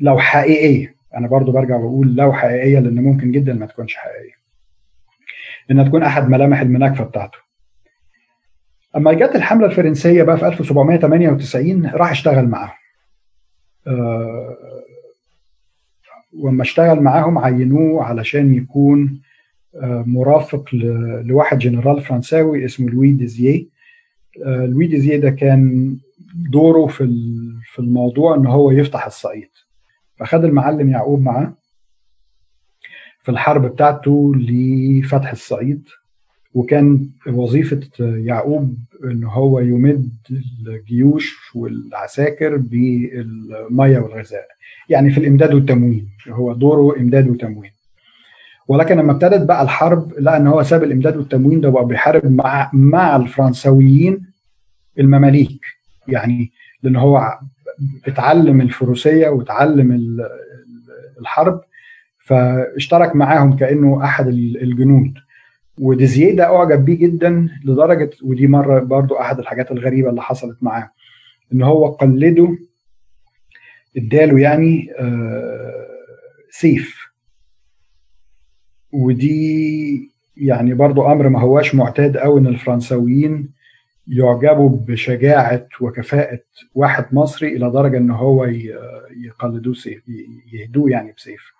لو 0.00 0.18
حقيقية. 0.18 0.94
أنا 1.16 1.28
برضو 1.28 1.52
برجع 1.52 1.76
بقول 1.76 2.14
لو 2.16 2.32
حقيقية 2.32 2.78
لأن 2.78 3.02
ممكن 3.02 3.32
جدا 3.32 3.52
ما 3.52 3.66
تكونش 3.66 3.94
حقيقية. 3.94 4.39
إنها 5.70 5.84
تكون 5.84 6.02
أحد 6.02 6.28
ملامح 6.28 6.60
المناكفة 6.60 7.04
بتاعته. 7.04 7.38
أما 8.96 9.12
جت 9.12 9.36
الحملة 9.36 9.66
الفرنسية 9.66 10.22
بقى 10.22 10.38
في 10.38 10.46
1798 10.46 11.86
راح 11.86 12.10
اشتغل 12.10 12.48
معاهم. 12.48 12.72
آه، 13.86 14.56
وما 16.42 16.62
اشتغل 16.62 17.00
معاهم 17.00 17.38
عينوه 17.38 18.04
علشان 18.04 18.54
يكون 18.54 19.20
آه، 19.82 20.04
مرافق 20.06 20.64
لواحد 21.24 21.58
جنرال 21.58 22.00
فرنساوي 22.00 22.64
اسمه 22.64 22.90
لوي 22.90 23.12
ديزيه 23.12 23.66
آه، 24.46 24.66
لوي 24.66 24.86
ديزيه 24.86 25.16
ده 25.16 25.30
كان 25.30 25.96
دوره 26.50 26.86
في 26.86 27.04
في 27.72 27.78
الموضوع 27.78 28.34
إن 28.36 28.46
هو 28.46 28.70
يفتح 28.70 29.06
الصعيد. 29.06 29.48
فخد 30.16 30.44
المعلم 30.44 30.90
يعقوب 30.90 31.20
معاه. 31.20 31.54
في 33.30 33.34
الحرب 33.34 33.66
بتاعته 33.66 34.32
لفتح 34.36 35.30
الصعيد 35.30 35.88
وكان 36.54 37.10
وظيفة 37.26 37.80
يعقوب 38.00 38.74
إن 39.04 39.24
هو 39.24 39.60
يمد 39.60 40.10
الجيوش 40.66 41.36
والعساكر 41.54 42.56
بالمية 42.56 43.98
والغذاء. 43.98 44.46
يعني 44.88 45.10
في 45.10 45.18
الإمداد 45.20 45.54
والتموين 45.54 46.08
هو 46.28 46.52
دوره 46.52 46.96
إمداد 47.00 47.28
وتموين. 47.28 47.70
ولكن 48.68 48.96
لما 48.96 49.12
ابتدت 49.12 49.42
بقى 49.46 49.62
الحرب 49.62 50.12
لقى 50.18 50.36
إن 50.36 50.46
هو 50.46 50.62
ساب 50.62 50.82
الإمداد 50.82 51.16
والتموين 51.16 51.60
ده 51.60 51.68
بقى 51.70 51.86
بيحارب 51.86 52.26
مع 52.32 52.70
مع 52.72 53.16
الفرنسويين 53.16 54.26
المماليك. 54.98 55.60
يعني 56.08 56.52
لأن 56.82 56.96
هو 56.96 57.38
اتعلم 58.06 58.60
الفروسية 58.60 59.28
واتعلم 59.28 60.18
الحرب 61.20 61.60
فاشترك 62.30 63.16
معاهم 63.16 63.56
كأنه 63.56 64.04
أحد 64.04 64.28
الجنود. 64.28 65.14
وديزيه 65.78 66.36
ده 66.36 66.44
أعجب 66.56 66.84
بيه 66.84 66.98
جدا 66.98 67.48
لدرجة 67.64 68.10
ودي 68.22 68.46
مرة 68.46 68.80
برضو 68.80 69.14
أحد 69.14 69.38
الحاجات 69.38 69.70
الغريبة 69.70 70.10
اللي 70.10 70.22
حصلت 70.22 70.56
معاه 70.62 70.90
إن 71.52 71.62
هو 71.62 71.86
قلده 71.86 72.58
إداله 73.96 74.38
يعني 74.40 74.92
آه، 74.98 75.86
سيف. 76.50 77.10
ودي 78.92 80.10
يعني 80.36 80.74
برضو 80.74 81.06
أمر 81.06 81.28
ما 81.28 81.40
هواش 81.40 81.74
معتاد 81.74 82.16
قوي 82.16 82.40
إن 82.40 82.46
الفرنساويين 82.46 83.50
يعجبوا 84.06 84.68
بشجاعة 84.68 85.66
وكفاءة 85.80 86.40
واحد 86.74 87.06
مصري 87.12 87.56
إلى 87.56 87.70
درجة 87.70 87.96
إن 87.96 88.10
هو 88.10 88.44
يقلدوه 89.24 89.74
سيف 89.74 90.02
يهدوه 90.52 90.90
يعني 90.90 91.12
بسيف. 91.16 91.59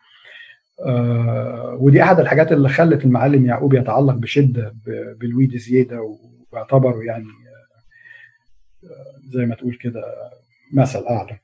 ودي 1.79 2.03
أحد 2.03 2.21
الحاجات 2.21 2.53
اللي 2.53 2.69
خلت 2.69 3.05
المعلم 3.05 3.47
يعقوب 3.47 3.75
يتعلق 3.75 4.15
بشدة 4.15 4.75
بالويد 5.21 5.57
زيادة 5.57 6.17
واعتبره 6.53 7.03
يعني 7.05 7.25
آه 8.85 9.21
زي 9.33 9.47
ما 9.47 9.55
تقول 9.55 9.75
كده 9.75 10.03
مثل 10.73 11.05
أعلى. 11.07 11.39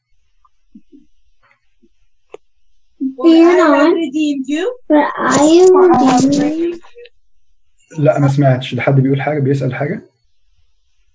لا 7.98 8.18
ما 8.18 8.28
سمعتش. 8.28 8.74
ده 8.74 8.82
حد 8.82 9.00
بيقول 9.00 9.22
حاجة؟ 9.22 9.38
بيسأل 9.38 9.74
حاجة؟ 9.74 10.02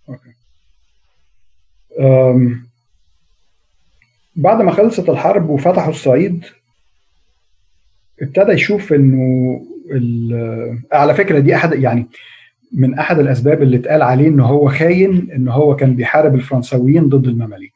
أوكي. 0.10 0.34
بعد 4.36 4.62
ما 4.62 4.72
خلصت 4.72 5.10
الحرب 5.10 5.50
وفتحوا 5.50 5.90
الصعيد 5.90 6.46
ابتدى 8.22 8.52
يشوف 8.52 8.94
إنه 8.94 9.62
على 10.92 11.14
فكرة 11.14 11.40
دي 11.40 11.56
احد 11.56 11.74
يعني 11.74 12.08
من 12.74 12.94
أحد 13.00 13.20
الأسباب 13.20 13.62
اللي 13.62 13.78
اتقال 13.78 14.02
عليه 14.02 14.28
إن 14.28 14.40
هو 14.40 14.70
خاين 14.70 15.32
إن 15.36 15.48
هو 15.48 15.76
كان 15.76 15.96
بيحارب 15.96 16.36
الفرنساويين 16.36 17.10
ضد 17.10 17.28
المماليك. 17.28 17.74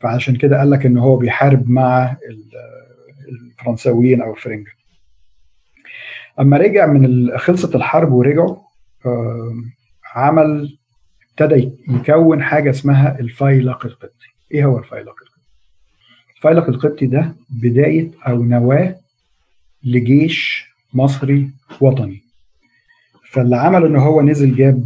فعشان 0.00 0.36
كده 0.36 0.58
قال 0.58 0.70
لك 0.70 0.86
إن 0.86 0.98
هو 0.98 1.16
بيحارب 1.16 1.70
مع 1.70 2.16
الفرنساويين 3.28 4.22
أو 4.22 4.34
الفرنج 4.34 4.66
أما 6.40 6.56
رجع 6.56 6.86
من 6.86 7.30
خلصت 7.38 7.74
الحرب 7.76 8.12
ورجعوا 8.12 8.56
عمل 10.14 10.78
ابتدى 11.30 11.70
يكون 11.88 12.42
حاجة 12.42 12.70
اسمها 12.70 13.20
الفيلق 13.20 13.86
القبطي. 13.86 14.34
إيه 14.52 14.64
هو 14.64 14.78
الفيلق 14.78 14.98
القبطي؟ 15.00 15.40
الفيلق 16.36 16.68
القبطي 16.68 17.06
ده 17.06 17.36
بداية 17.50 18.10
أو 18.28 18.42
نواة 18.42 18.96
لجيش 19.86 20.66
مصري 20.94 21.50
وطني 21.80 22.22
فاللي 23.30 23.56
عمل 23.56 23.84
إن 23.84 23.96
هو 23.96 24.22
نزل 24.22 24.56
جاب 24.56 24.84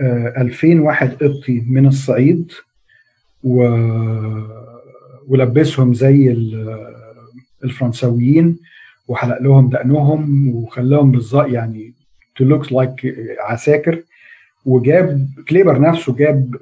2000 0.00 0.72
آه، 0.72 0.80
واحد 0.80 1.10
قبطي 1.10 1.64
من 1.66 1.86
الصعيد 1.86 2.52
و... 3.44 3.64
ولبسهم 5.28 5.94
زي 5.94 6.36
الفرنساويين 7.64 8.58
وحلق 9.08 9.42
لهم 9.42 9.68
دقنهم 9.68 10.48
وخلاهم 10.48 11.12
بالظبط 11.12 11.48
يعني 11.48 11.92
to 12.36 12.44
look 12.44 12.72
like 12.72 13.16
عساكر 13.40 14.02
وجاب 14.64 15.28
كليبر 15.48 15.80
نفسه 15.80 16.14
جاب. 16.16 16.56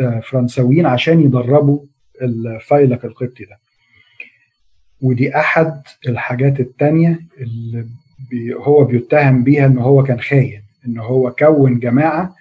آه، 0.00 0.20
فرنساويين 0.20 0.86
عشان 0.86 1.20
يدربوا 1.20 1.80
الفايلق 2.22 3.04
القبطي 3.04 3.44
ده 3.44 3.58
ودي 5.00 5.36
أحد 5.36 5.82
الحاجات 6.08 6.60
التانية 6.60 7.20
اللي 7.40 7.86
بي 8.30 8.54
هو 8.54 8.84
بيتهم 8.84 9.44
بيها 9.44 9.66
إن 9.66 9.78
هو 9.78 10.02
كان 10.02 10.20
خاين 10.20 10.62
إن 10.86 10.98
هو 10.98 11.30
كون 11.30 11.78
جماعة 11.78 12.34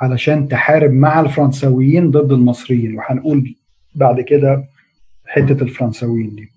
علشان 0.00 0.48
تحارب 0.48 0.90
مع 0.90 1.20
الفرنساويين 1.20 2.10
ضد 2.10 2.32
المصريين. 2.32 2.96
وهنقول 2.98 3.54
بعد 3.94 4.20
كده 4.20 4.64
حتة 5.26 5.62
الفرنساويين 5.62 6.34
دي. 6.34 6.50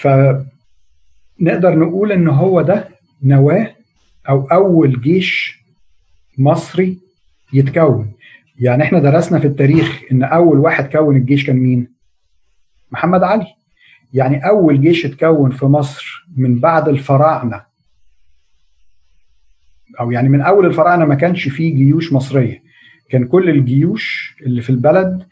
فنقدر 0.00 1.78
نقول 1.78 2.12
إن 2.12 2.28
هو 2.28 2.62
ده 2.62 2.88
نواة 3.22 3.74
أو 4.28 4.46
أول 4.46 5.00
جيش 5.00 5.58
مصري 6.38 6.98
يتكون. 7.52 8.12
يعني 8.58 8.82
إحنا 8.82 8.98
درسنا 8.98 9.38
في 9.38 9.46
التاريخ 9.46 10.02
إن 10.12 10.22
أول 10.22 10.58
واحد 10.58 10.92
كون 10.92 11.16
الجيش 11.16 11.46
كان 11.46 11.56
مين؟ 11.56 11.88
محمد 12.90 13.22
علي. 13.22 13.46
يعني 14.14 14.48
أول 14.48 14.80
جيش 14.80 15.06
اتكون 15.06 15.50
في 15.50 15.66
مصر 15.66 16.26
من 16.36 16.60
بعد 16.60 16.88
الفراعنة 16.88 17.64
أو 20.00 20.10
يعني 20.10 20.28
من 20.28 20.40
أول 20.40 20.66
الفراعنة 20.66 21.04
ما 21.04 21.14
كانش 21.14 21.48
فيه 21.48 21.74
جيوش 21.74 22.12
مصرية 22.12 22.62
كان 23.10 23.26
كل 23.26 23.50
الجيوش 23.50 24.36
اللي 24.46 24.62
في 24.62 24.70
البلد 24.70 25.26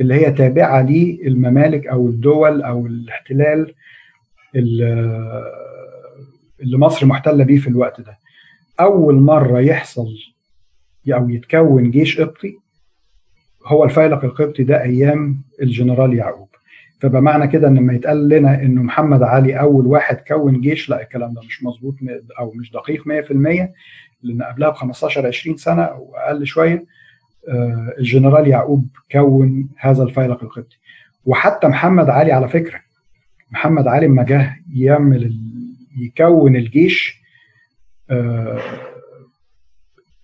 اللي 0.00 0.14
هي 0.14 0.30
تابعة 0.32 0.82
للممالك 0.82 1.86
أو 1.86 2.08
الدول 2.08 2.62
أو 2.62 2.86
الاحتلال 2.86 3.74
اللي 4.54 6.78
مصر 6.78 7.06
محتلة 7.06 7.44
بيه 7.44 7.58
في 7.58 7.68
الوقت 7.68 8.00
ده. 8.00 8.18
أول 8.80 9.14
مرة 9.14 9.60
يحصل 9.60 10.08
أو 11.08 11.30
يتكون 11.30 11.90
جيش 11.90 12.20
قبطي 12.20 12.56
هو 13.66 13.84
الفيلق 13.84 14.24
القبطي 14.24 14.64
ده 14.64 14.82
أيام 14.82 15.42
الجنرال 15.62 16.14
يعقوب. 16.14 16.48
فبمعنى 17.00 17.48
كده 17.48 17.68
إن 17.68 17.78
لما 17.78 17.92
يتقال 17.92 18.28
لنا 18.28 18.62
انه 18.62 18.82
محمد 18.82 19.22
علي 19.22 19.60
أول 19.60 19.86
واحد 19.86 20.16
كون 20.16 20.60
جيش 20.60 20.88
لا 20.90 21.02
الكلام 21.02 21.34
ده 21.34 21.40
مش 21.40 21.64
مظبوط 21.64 21.94
أو 22.38 22.52
مش 22.52 22.70
دقيق 22.72 23.02
100% 23.02 23.68
لأن 24.22 24.42
قبلها 24.42 24.70
ب 24.70 24.74
15 24.74 25.26
20 25.26 25.56
سنة 25.56 25.82
أو 25.82 26.14
أقل 26.16 26.46
شوية 26.46 26.84
آه، 27.48 27.94
الجنرال 27.98 28.48
يعقوب 28.48 28.88
كون 29.12 29.68
هذا 29.78 30.02
الفيلق 30.02 30.42
القبطي. 30.42 30.76
وحتى 31.24 31.68
محمد 31.68 32.10
علي 32.10 32.32
على 32.32 32.48
فكرة 32.48 32.80
محمد 33.50 33.86
علي 33.86 34.06
لما 34.06 34.22
جه 34.22 34.56
يعمل 34.74 35.36
يكون 35.98 36.56
الجيش 36.56 37.22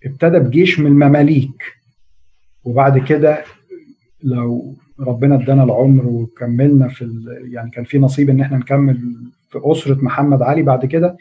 ابتدى 0.05 0.39
بجيش 0.39 0.79
من 0.79 0.87
المماليك. 0.87 1.63
وبعد 2.63 2.97
كده 2.97 3.43
لو 4.23 4.75
ربنا 4.99 5.35
ادانا 5.35 5.63
العمر 5.63 6.05
وكملنا 6.07 6.87
في 6.87 7.23
يعني 7.51 7.71
كان 7.71 7.83
في 7.83 7.99
نصيب 7.99 8.29
إن 8.29 8.41
إحنا 8.41 8.57
نكمل 8.57 8.97
في 9.49 9.59
أسرة 9.63 9.95
محمد 10.03 10.41
علي 10.41 10.61
بعد 10.61 10.85
كده. 10.85 11.17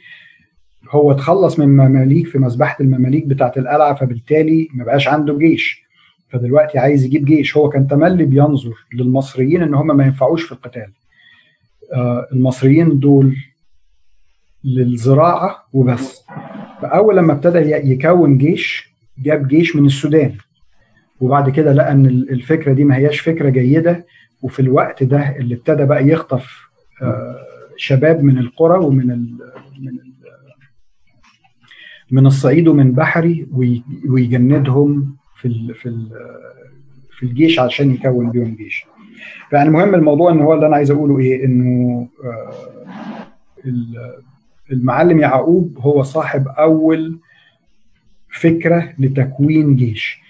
هو 0.91 1.13
اتخلص 1.13 1.59
من 1.59 1.69
مماليك 1.69 2.27
في 2.27 2.39
مذبحه 2.39 2.77
المماليك 2.81 3.27
بتاعة 3.27 3.53
القلعة 3.57 3.95
فبالتالي 3.95 4.69
ما 4.75 4.85
بقاش 4.85 5.09
عنده 5.09 5.39
جيش. 5.39 5.85
فدلوقتي 6.29 6.79
عايز 6.79 7.05
يجيب 7.05 7.25
جيش. 7.25 7.57
هو 7.57 7.69
كان 7.69 7.87
تملي 7.89 8.25
بينظر 8.25 8.75
للمصريين 8.95 9.63
إن 9.63 9.75
هم 9.75 9.97
ما 9.97 10.05
ينفعوش 10.05 10.43
في 10.43 10.53
القتال. 10.53 10.93
آه 11.93 12.29
المصريين 12.33 12.99
دول 12.99 13.37
للزراعة 14.65 15.57
وبس. 15.73 16.25
فأول 16.83 17.17
لما 17.17 17.33
ابتدى 17.33 17.59
يكون 17.93 18.39
جيش 18.39 18.95
جاب 19.19 19.49
جيش 19.49 19.77
من 19.77 19.87
السودان. 19.87 20.35
وبعد 21.25 21.51
كده 21.51 21.73
لقى 21.73 21.93
إن 21.93 22.07
الفكرة 22.07 22.73
دي 22.73 22.85
ما 22.85 22.97
هياش 22.97 23.21
فكرة 23.21 23.49
جيدة 23.51 24.07
وفي 24.43 24.61
الوقت 24.61 25.03
ده 25.03 25.37
اللي 25.37 25.55
ابتدى 25.55 25.85
بقى 25.85 26.09
يخطف 26.09 26.69
آه 27.03 27.37
شباب 27.77 28.23
من 28.25 28.39
القرى 28.39 28.79
ومن 28.79 29.07
من 29.07 29.99
من 32.11 32.27
الصعيد 32.27 32.69
ومن 32.69 32.93
بحري 32.93 33.47
ويجندهم 34.09 35.17
في 35.37 35.75
في 35.75 36.09
في 37.11 37.23
الجيش 37.23 37.59
عشان 37.59 37.91
يكون 37.91 38.31
بيهم 38.31 38.55
جيش. 38.55 38.85
فيعني 39.51 39.69
المهم 39.69 39.95
الموضوع 39.95 40.33
إن 40.33 40.41
هو 40.41 40.55
اللي 40.55 40.67
أنا 40.67 40.77
عايز 40.77 40.91
أقوله 40.91 41.19
إيه؟ 41.19 41.45
إنه 41.45 42.09
المعلم 44.73 45.19
يعقوب 45.21 45.79
هو 45.81 46.03
صاحب 46.03 46.49
أول 46.49 47.19
فكرة 48.41 48.93
لتكوين 48.99 49.77
جيش. 49.77 50.24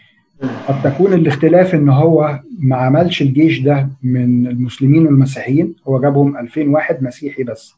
قد 0.69 0.83
تكون 0.83 1.13
الاختلاف 1.13 1.75
إن 1.75 1.89
هو 1.89 2.41
ما 2.59 2.77
عملش 2.77 3.23
الجيش 3.23 3.61
ده 3.61 3.89
من 4.03 4.47
المسلمين 4.47 5.07
والمسيحيين 5.07 5.75
هو 5.89 6.01
جابهم 6.01 6.37
2000 6.37 6.69
واحد 6.69 7.03
مسيحي 7.03 7.43
بس. 7.43 7.75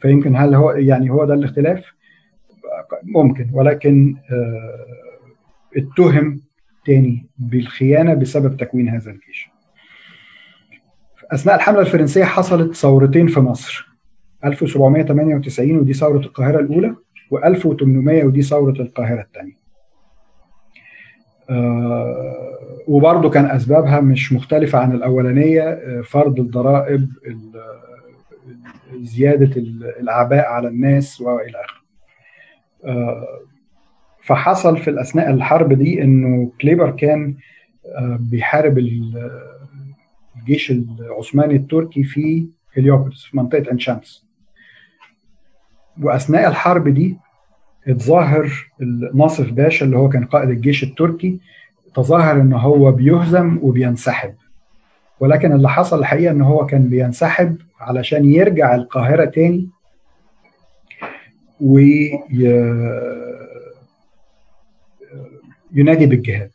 فيمكن 0.00 0.36
هل 0.36 0.54
هو 0.54 0.70
يعني 0.70 1.10
هو 1.10 1.24
ده 1.24 1.34
الاختلاف؟ 1.34 1.84
ممكن 3.02 3.50
ولكن 3.52 4.16
اتهم 5.76 6.40
تاني 6.86 7.26
بالخيانة 7.38 8.14
بسبب 8.14 8.56
تكوين 8.56 8.88
هذا 8.88 9.10
الجيش. 9.10 9.48
أثناء 11.32 11.54
الحملة 11.56 11.80
الفرنسية 11.80 12.24
حصلت 12.24 12.74
ثورتين 12.74 13.26
في 13.26 13.40
مصر. 13.40 13.88
1798 14.44 15.76
ودي 15.78 15.92
ثورة 15.92 16.18
القاهرة 16.18 16.60
الأولى 16.60 16.94
و1800 17.34 18.24
ودي 18.24 18.42
ثورة 18.42 18.82
القاهرة 18.82 19.20
الثانية. 19.20 19.52
آه 19.52 19.63
وبرضه 22.86 23.30
كان 23.30 23.44
أسبابها 23.46 24.00
مش 24.00 24.32
مختلفة 24.32 24.78
عن 24.78 24.92
الأولانية 24.92 25.62
آه 25.62 26.00
فرض 26.00 26.40
الضرائب 26.40 27.08
زيادة 29.00 29.56
الأعباء 30.00 30.46
على 30.46 30.68
الناس 30.68 31.20
وإلى 31.20 31.58
آخره. 31.64 31.80
آه 32.84 33.26
فحصل 34.22 34.76
في 34.78 35.00
اثناء 35.00 35.30
الحرب 35.30 35.72
دي 35.72 36.02
إنه 36.02 36.52
كليبر 36.60 36.90
كان 36.90 37.36
بيحارب 38.18 38.78
الجيش 40.38 40.70
العثماني 40.70 41.56
التركي 41.56 42.04
في 42.04 42.46
هليوبوليس 42.76 43.22
في 43.24 43.36
منطقة 43.36 43.76
شمس 43.76 44.26
وأثناء 46.02 46.48
الحرب 46.48 46.88
دي 46.88 47.16
اتظاهر 47.88 48.70
ناصف 49.14 49.50
باشا 49.50 49.86
اللي 49.86 49.96
هو 49.96 50.08
كان 50.08 50.24
قائد 50.24 50.50
الجيش 50.50 50.84
التركي 50.84 51.38
تظاهر 51.94 52.40
إن 52.40 52.52
هو 52.52 52.92
بيهزم 52.92 53.58
وبينسحب. 53.62 54.34
ولكن 55.20 55.52
اللي 55.52 55.68
حصل 55.68 55.98
الحقيقة 55.98 56.32
إن 56.32 56.42
هو 56.42 56.66
كان 56.66 56.88
بينسحب 56.88 57.56
علشان 57.80 58.24
يرجع 58.24 58.74
القاهرة 58.74 59.24
تاني 59.24 59.68
وينادي 65.72 66.06
بالجهاد. 66.06 66.50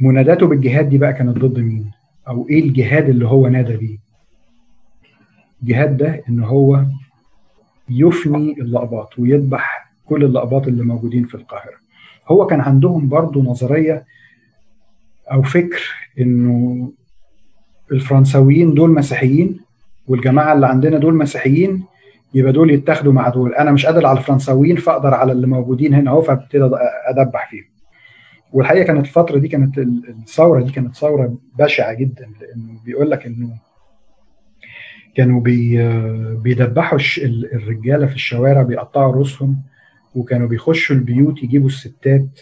مناداته 0.00 0.46
بالجهاد 0.46 0.88
دي 0.88 0.98
بقى 0.98 1.12
كانت 1.12 1.38
ضد 1.38 1.58
مين؟ 1.58 1.90
أو 2.28 2.46
إيه 2.48 2.60
الجهاد 2.64 3.08
اللي 3.08 3.28
هو 3.28 3.48
نادى 3.48 3.76
بيه؟ 3.76 3.98
الجهاد 5.62 5.96
ده 5.96 6.22
إن 6.28 6.40
هو 6.40 6.84
يفني 7.90 8.52
اللقباط 8.60 9.18
ويذبح 9.18 9.90
كل 10.06 10.24
اللقباط 10.24 10.66
اللي 10.66 10.82
موجودين 10.84 11.24
في 11.24 11.34
القاهرة. 11.34 11.74
هو 12.28 12.46
كان 12.46 12.60
عندهم 12.60 13.08
برضو 13.08 13.42
نظرية 13.42 14.04
أو 15.32 15.42
فكر 15.42 15.82
إنه 16.20 16.92
الفرنساويين 17.92 18.74
دول 18.74 18.90
مسيحيين 18.90 19.60
والجماعة 20.06 20.52
اللي 20.52 20.66
عندنا 20.66 20.98
دول 20.98 21.14
مسيحيين 21.14 21.84
يبقى 22.34 22.52
دول 22.52 22.70
يتاخدوا 22.70 23.12
مع 23.12 23.28
دول. 23.28 23.54
أنا 23.54 23.70
مش 23.72 23.86
قادر 23.86 24.06
على 24.06 24.18
الفرنساويين 24.18 24.76
فأقدر 24.76 25.14
على 25.14 25.32
اللي 25.32 25.46
موجودين 25.46 25.94
هنا 25.94 26.10
أهو 26.10 26.22
فأبتدي 26.22 26.70
أدبح 27.08 27.50
فيهم. 27.50 27.64
والحقيقة 28.52 28.84
كانت 28.84 29.06
الفترة 29.06 29.38
دي 29.38 29.48
كانت 29.48 29.78
الثورة 29.78 30.62
دي 30.62 30.72
كانت 30.72 30.96
ثورة 30.96 31.34
بشعة 31.58 31.92
جدا 31.92 32.30
لأنه 32.40 32.80
بيقول 32.84 33.10
لك 33.10 33.26
إنه 33.26 33.48
كانوا 35.20 35.40
بي 35.40 35.78
بيدبحوا 36.36 36.98
الرجالة 37.52 38.06
في 38.06 38.14
الشوارع 38.14 38.62
بيقطعوا 38.62 39.12
رؤوسهم 39.12 39.62
وكانوا 40.14 40.48
بيخشوا 40.48 40.96
البيوت 40.96 41.42
يجيبوا 41.42 41.66
الستات 41.68 42.40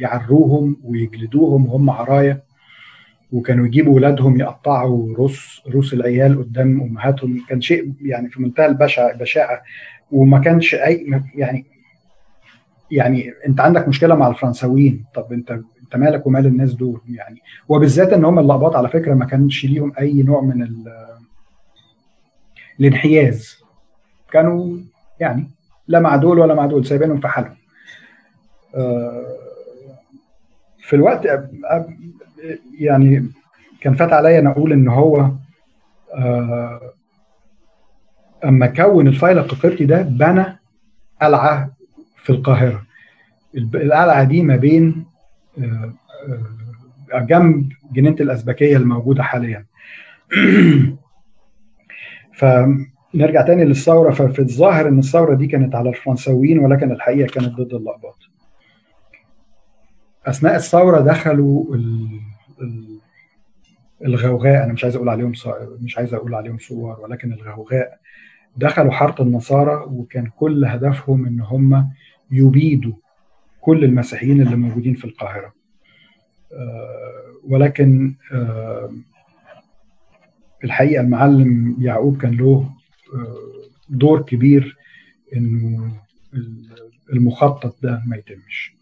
يعروهم 0.00 0.76
ويجلدوهم 0.84 1.66
وهم 1.66 1.90
عرايا 1.90 2.42
وكانوا 3.32 3.66
يجيبوا 3.66 3.94
ولادهم 3.94 4.40
يقطعوا 4.40 5.14
روس 5.16 5.62
روس 5.68 5.94
العيال 5.94 6.38
قدام 6.38 6.80
أمهاتهم. 6.80 7.44
كان 7.48 7.60
شيء 7.60 7.92
يعني 8.02 8.28
في 8.28 8.42
منتهى 8.42 8.66
البشع 8.66 9.12
بشاعه 9.12 9.62
وما 10.12 10.38
كانش 10.38 10.74
أي 10.74 11.22
يعني 11.34 11.64
يعني 12.90 13.32
أنت 13.48 13.60
عندك 13.60 13.88
مشكلة 13.88 14.14
مع 14.14 14.28
الفرنساويين. 14.28 15.04
طب 15.14 15.32
أنت 15.32 15.50
أنت 15.82 15.96
مالك 15.96 16.26
ومال 16.26 16.46
الناس 16.46 16.74
دول؟ 16.74 17.00
يعني 17.08 17.40
وبالذات 17.68 18.12
إن 18.12 18.24
هم 18.24 18.38
اللقباط 18.38 18.76
على 18.76 18.88
فكرة 18.88 19.14
ما 19.14 19.24
كانش 19.24 19.64
ليهم 19.64 19.92
أي 19.98 20.22
نوع 20.22 20.40
من 20.40 20.62
الانحياز 22.80 23.62
كانوا 24.32 24.78
يعني 25.20 25.50
لا 25.88 26.00
مع 26.00 26.16
دول 26.16 26.38
ولا 26.38 26.54
مع 26.54 26.66
دول 26.66 26.86
سايبينهم 26.86 27.20
في 27.20 27.28
حالهم. 27.28 27.56
في 30.78 30.96
الوقت 30.96 31.26
يعني 32.78 33.26
كان 33.80 33.94
فات 33.94 34.12
عليا 34.12 34.38
أنا 34.38 34.50
أقول 34.50 34.72
إن 34.72 34.88
هو 34.88 35.30
أما 38.44 38.66
كون 38.66 39.08
الفايل 39.08 39.38
القبطي 39.38 39.84
ده 39.84 40.02
بنى 40.02 40.58
قلعة 41.22 41.70
في 42.16 42.30
القاهرة. 42.30 42.82
القلعة 43.54 44.24
دي 44.24 44.42
ما 44.42 44.56
بين 44.56 45.04
جنب 47.14 47.72
جنينة 47.92 48.16
الازبكيه 48.20 48.76
الموجودة 48.76 49.22
حاليا. 49.22 49.64
فنرجع 52.34 53.42
تاني 53.46 53.64
للثورة. 53.64 54.10
ففي 54.10 54.38
الظاهر 54.38 54.88
إن 54.88 54.98
الثورة 54.98 55.34
دي 55.34 55.46
كانت 55.46 55.74
على 55.74 55.88
الفرنساويين 55.90 56.58
ولكن 56.58 56.92
الحقيقة 56.92 57.32
كانت 57.32 57.48
ضد 57.60 57.74
اللقباط 57.74 58.18
أثناء 60.26 60.56
الثورة 60.56 61.00
دخلوا 61.00 61.76
الغوغاء. 64.04 64.64
أنا 64.64 64.72
مش 64.72 64.84
عايز 64.84 64.96
أقول 64.96 65.08
عليهم 65.08 65.32
مش 65.80 65.98
عايز 65.98 66.14
أقول 66.14 66.34
عليهم 66.34 66.58
صور 66.58 67.00
ولكن 67.00 67.32
الغوغاء 67.32 67.98
دخلوا 68.56 68.92
حاره 68.92 69.22
النصارى 69.22 69.84
وكان 69.86 70.26
كل 70.26 70.64
هدفهم 70.64 71.26
إن 71.26 71.40
هم 71.40 71.88
يبيدوا 72.30 72.92
كل 73.60 73.84
المسيحيين 73.84 74.40
اللي 74.42 74.56
موجودين 74.56 74.94
في 74.94 75.04
القاهرة. 75.04 75.52
ولكن 77.48 78.14
الحقيقة 80.64 81.00
المعلم 81.00 81.76
يعقوب 81.80 82.16
كان 82.22 82.34
له 82.36 82.70
دور 83.88 84.22
كبير 84.22 84.76
إنه 85.36 85.92
المخطط 87.12 87.76
ده 87.82 88.02
ما 88.06 88.16
يتمش. 88.16 88.74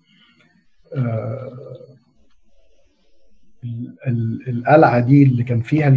القلعة 4.48 5.00
دي 5.00 5.22
اللي 5.22 5.42
كان 5.44 5.60
فيها 5.60 5.88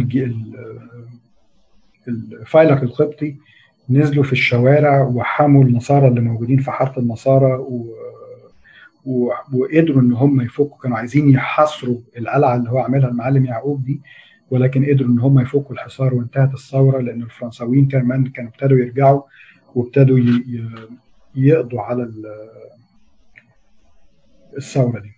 الفايلق 2.08 2.82
القبطي 2.82 3.36
نزلوا 3.90 4.24
في 4.24 4.32
الشوارع 4.32 5.02
وحموا 5.02 5.64
النصارى 5.64 6.08
اللي 6.08 6.20
موجودين 6.20 6.58
في 6.58 6.70
حارة 6.70 6.98
النصارى 7.00 7.52
و... 7.54 7.94
و... 9.04 9.30
وقدروا 9.52 10.02
إن 10.02 10.12
هم 10.12 10.40
يفكوا 10.40 10.78
كانوا 10.78 10.96
عايزين 10.98 11.30
يحاصروا 11.30 11.98
القلعة 12.18 12.56
اللي 12.56 12.70
هو 12.70 12.78
عاملها 12.78 13.08
المعلم 13.08 13.44
يعقوب 13.44 13.84
دي. 13.84 14.00
ولكن 14.50 14.84
قدروا 14.84 15.08
إن 15.10 15.18
هم 15.18 15.40
يفكوا 15.40 15.74
الحصار 15.74 16.14
وانتهت 16.14 16.54
الثورة 16.54 17.00
لأن 17.00 17.22
الفرنساويين 17.22 17.88
كمان 17.88 18.26
كانوا 18.26 18.50
ابتدوا 18.50 18.78
يرجعوا 18.78 19.22
وابتدوا 19.74 20.18
يقضوا 21.34 21.80
على 21.80 22.12
الثورة 24.56 24.98
دي. 25.00 25.12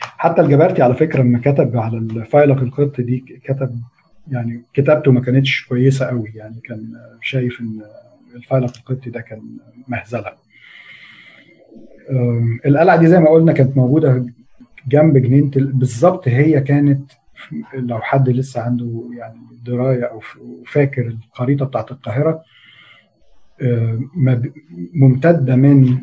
حتى 0.00 0.40
الجبرتي 0.42 0.82
على 0.82 0.94
فكرة 0.94 1.22
لما 1.22 1.38
كتب 1.38 1.76
على 1.76 1.98
الفايلق 1.98 2.58
القط 2.58 3.00
دي 3.00 3.40
كتب 3.44 3.80
يعني 4.30 4.62
كتابته 4.74 5.12
ما 5.12 5.20
كانتش 5.20 5.66
كويسة 5.66 6.06
قوي 6.06 6.32
يعني 6.34 6.60
كان 6.64 6.92
شايف 7.22 7.60
إن 7.60 7.80
الفايلق 8.34 8.72
القطي 8.78 9.10
ده 9.10 9.20
كان 9.20 9.42
مهزلة. 9.88 10.32
القلعة 12.66 12.96
دي 12.96 13.06
زي 13.06 13.20
ما 13.20 13.30
قلنا 13.30 13.52
كانت 13.52 13.76
موجودة 13.76 14.26
جنب 14.88 15.16
جنينة 15.18 15.50
بالظبط 15.56 16.28
هي 16.28 16.60
كانت 16.60 17.10
لو 17.74 17.98
حد 17.98 18.28
لسه 18.28 18.60
عنده 18.60 19.02
يعني 19.18 19.40
دراية 19.64 20.04
أو 20.04 20.20
فاكر 20.66 21.06
الخريطة 21.32 21.64
بتاعت 21.64 21.90
القاهرة 21.92 22.42
ممتدة 24.94 25.56
من 25.56 25.98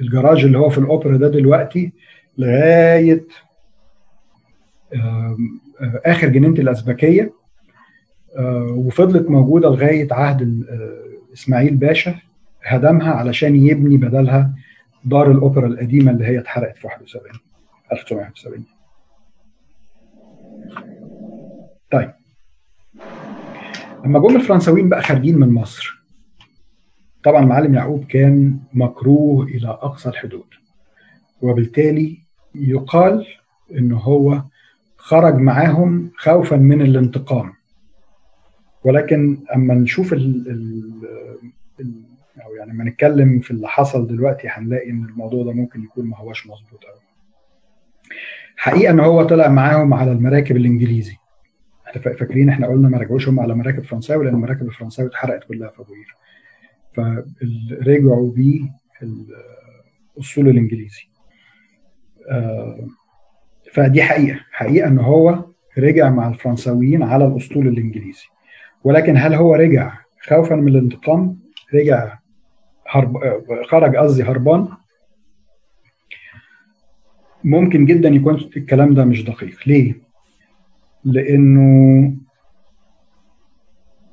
الجراج 0.00 0.44
اللي 0.44 0.58
هو 0.58 0.68
في 0.70 0.78
الأوبرا 0.78 1.16
ده 1.16 1.28
دلوقتي 1.28 1.92
لغاية 2.38 3.26
آخر 6.04 6.28
جنينة 6.28 6.54
الازبكيه 6.60 7.32
وفضلت 8.70 9.30
موجودة 9.30 9.68
لغاية 9.68 10.08
عهد 10.10 10.64
إسماعيل 11.34 11.74
باشا 11.76 12.14
هدمها 12.64 13.12
علشان 13.12 13.56
يبني 13.56 13.96
بدلها 13.96 14.54
دار 15.04 15.30
الأوبرا 15.30 15.66
القديمة 15.66 16.10
اللي 16.12 16.24
هي 16.24 16.38
اتحرقت 16.38 16.76
في 16.76 16.86
71 16.86 17.40
1971 17.92 18.64
طيب. 21.92 22.10
لما 24.04 24.18
جم 24.18 24.36
الفرنساويين 24.36 24.88
بقى 24.88 25.02
خارجين 25.02 25.38
من 25.38 25.48
مصر 25.54 25.98
طبعا 27.24 27.40
معلم 27.44 27.74
يعقوب 27.74 28.04
كان 28.04 28.58
مكروه 28.72 29.44
إلى 29.46 29.68
أقصى 29.68 30.08
الحدود 30.08 30.46
وبالتالي 31.42 32.18
يقال 32.54 33.26
إن 33.78 33.92
هو 33.92 34.42
خرج 34.96 35.34
معاهم 35.34 36.10
خوفا 36.16 36.56
من 36.56 36.82
الانتقام. 36.82 37.52
ولكن 38.84 39.38
أما 39.54 39.74
نشوف 39.74 40.12
ال 40.12 40.50
ال 41.80 42.02
أو 42.46 42.54
يعني 42.54 42.72
لما 42.72 42.84
نتكلم 42.84 43.40
في 43.40 43.50
اللي 43.50 43.68
حصل 43.68 44.06
دلوقتي 44.06 44.48
هنلاقي 44.48 44.90
إن 44.90 45.04
الموضوع 45.04 45.44
ده 45.44 45.52
ممكن 45.52 45.82
يكون 45.82 46.06
ما 46.06 46.16
هوش 46.18 46.46
مظبوط 46.46 46.84
قوي 46.84 47.00
حقيقة 48.56 48.90
إن 48.90 49.00
هو 49.00 49.22
طلع 49.22 49.48
معاهم 49.48 49.94
على 49.94 50.12
المراكب 50.12 50.56
الإنجليزي. 50.56 51.16
فاكرين 51.94 52.48
إحنا 52.48 52.66
قلنا 52.66 52.88
ما 52.88 52.98
رجعوش 52.98 53.28
هم 53.28 53.40
على 53.40 53.54
مراكب 53.54 53.84
فرنساوي 53.84 54.24
لأن 54.24 54.34
المراكب 54.34 54.66
الفرنساوي 54.66 55.08
اتحرقت 55.08 55.44
كلها 55.44 55.68
في 55.68 55.80
ابو 55.80 55.92
قير 55.94 56.14
فرجعوا 56.94 58.32
بيه 58.32 58.70
الاسطول 60.16 60.48
الانجليزي 60.48 61.08
فدي 63.72 64.02
حقيقة. 64.02 64.40
حقيقة 64.52 64.88
إن 64.88 64.98
هو 64.98 65.44
رجع 65.78 66.10
مع 66.10 66.28
الفرنساويين 66.28 67.02
على 67.02 67.26
الاسطول 67.26 67.68
الإنجليزي. 67.68 68.24
ولكن 68.84 69.16
هل 69.16 69.34
هو 69.34 69.54
رجع 69.54 69.98
خوفا 70.20 70.54
من 70.54 70.68
الانتقام؟ 70.68 71.38
رجع 71.74 72.18
هرب 72.88 73.18
خرج 73.66 73.96
قصدي 73.96 74.22
هربان؟ 74.22 74.68
ممكن 77.44 77.86
جدا 77.86 78.08
يكون 78.08 78.34
الكلام 78.34 78.94
ده 78.94 79.04
مش 79.04 79.24
دقيق. 79.24 79.58
ليه؟ 79.66 80.07
لأنه 81.04 82.14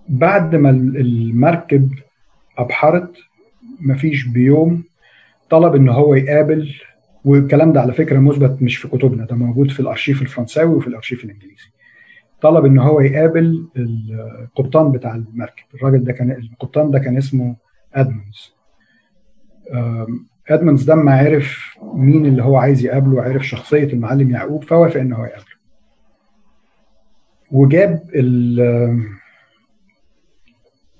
بعد 0.09 0.55
ما 0.55 0.69
المركب 0.69 1.89
أبحرت 2.57 3.17
مفيش 3.79 4.27
بيوم 4.27 4.83
طلب 5.49 5.75
إن 5.75 5.89
هو 5.89 6.15
يقابل 6.15 6.73
والكلام 7.25 7.73
ده 7.73 7.81
على 7.81 7.93
فكرة 7.93 8.19
مثبت 8.19 8.61
مش 8.61 8.77
في 8.77 8.87
كتبنا 8.87 9.25
ده 9.25 9.35
موجود 9.35 9.71
في 9.71 9.79
الأرشيف 9.79 10.21
الفرنساوي 10.21 10.75
وفي 10.75 10.87
الأرشيف 10.87 11.23
الإنجليزي. 11.25 11.69
طلب 12.41 12.65
إن 12.65 12.79
هو 12.79 13.01
يقابل 13.01 13.67
القبطان 13.77 14.91
بتاع 14.91 15.15
المركب. 15.15 15.63
الراجل 15.73 16.03
ده 16.03 16.13
كان 16.13 16.31
القبطان 16.31 16.91
ده 16.91 16.99
كان 16.99 17.17
اسمه 17.17 17.55
أدمونز. 17.93 18.53
أدمونز 20.49 20.83
ده 20.83 20.93
لما 20.95 21.17
عرف 21.17 21.77
مين 21.93 22.25
اللي 22.25 22.43
هو 22.43 22.57
عايز 22.57 22.85
يقابله 22.85 23.13
وعرف 23.15 23.47
شخصية 23.47 23.93
المعلم 23.93 24.31
يعقوب 24.31 24.63
فوافق 24.63 24.99
إن 24.99 25.13
هو 25.13 25.25
يقابله. 25.25 25.54
وجاب 27.55 28.01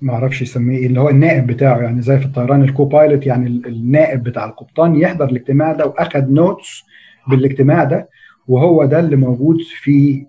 ما 0.00 0.12
أعرفش 0.12 0.42
يسميه 0.42 0.78
إيه 0.78 0.86
اللي 0.86 1.00
هو 1.00 1.08
النائب 1.08 1.46
بتاعه 1.46 1.78
يعني 1.80 2.02
زي 2.02 2.18
في 2.18 2.24
الطيران 2.26 2.62
ال 2.62 2.84
co-pilot 2.84 3.26
يعني 3.26 3.46
النائب 3.46 4.22
بتاع 4.22 4.44
القبطان 4.44 4.96
يحضر 4.96 5.24
الاجتماع 5.28 5.72
ده 5.72 5.86
وأخد 5.86 6.30
notes 6.30 6.82
بالاجتماع 7.28 7.84
ده 7.84 8.08
وهو 8.48 8.84
ده 8.84 9.00
اللي 9.00 9.16
موجود 9.16 9.60
في 9.60 10.26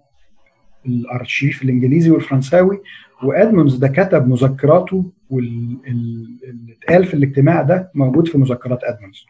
الأرشيف 0.85 1.63
الإنجليزي 1.63 2.09
والفرنساوي 2.11 2.81
وإدمونز 3.23 3.75
ده 3.75 3.87
كتب 3.87 4.27
مذكراته 4.27 5.11
واللي 5.29 6.77
اتقال 6.81 7.05
في 7.05 7.13
الاجتماع 7.13 7.61
ده 7.61 7.91
موجود 7.95 8.27
في 8.27 8.37
مذكرات 8.37 8.83
إدمونز 8.83 9.25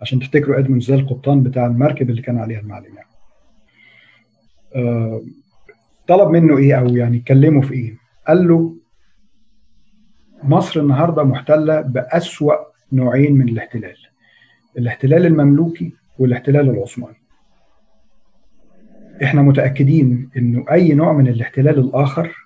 عشان 0.00 0.20
تفتكروا 0.20 0.58
إدمونز 0.58 0.90
ده 0.90 0.96
القبطان 0.96 1.42
بتاع 1.42 1.66
المركب 1.66 2.10
اللي 2.10 2.22
كان 2.22 2.38
عليها 2.38 2.60
المعلم 2.60 2.94
يعني. 2.96 3.08
آه 4.74 5.22
طلب 6.08 6.30
منه 6.30 6.58
إيه 6.58 6.74
أو 6.74 6.86
يعني 6.96 7.20
كلمه 7.20 7.60
في 7.60 7.74
إيه؟ 7.74 7.96
قال 8.28 8.48
له 8.48 8.76
مصر 10.42 10.80
النهارده 10.80 11.22
محتلة 11.24 11.80
بأسوأ 11.80 12.54
نوعين 12.92 13.32
من 13.36 13.48
الاحتلال 13.48 13.96
الاحتلال 14.78 15.26
المملوكي 15.26 15.92
والاحتلال 16.18 16.70
العثماني. 16.70 17.16
إحنا 19.22 19.42
متأكدين 19.42 20.30
إنه 20.36 20.64
أي 20.72 20.94
نوع 20.94 21.12
من 21.12 21.28
الاحتلال 21.28 21.78
الآخر 21.78 22.36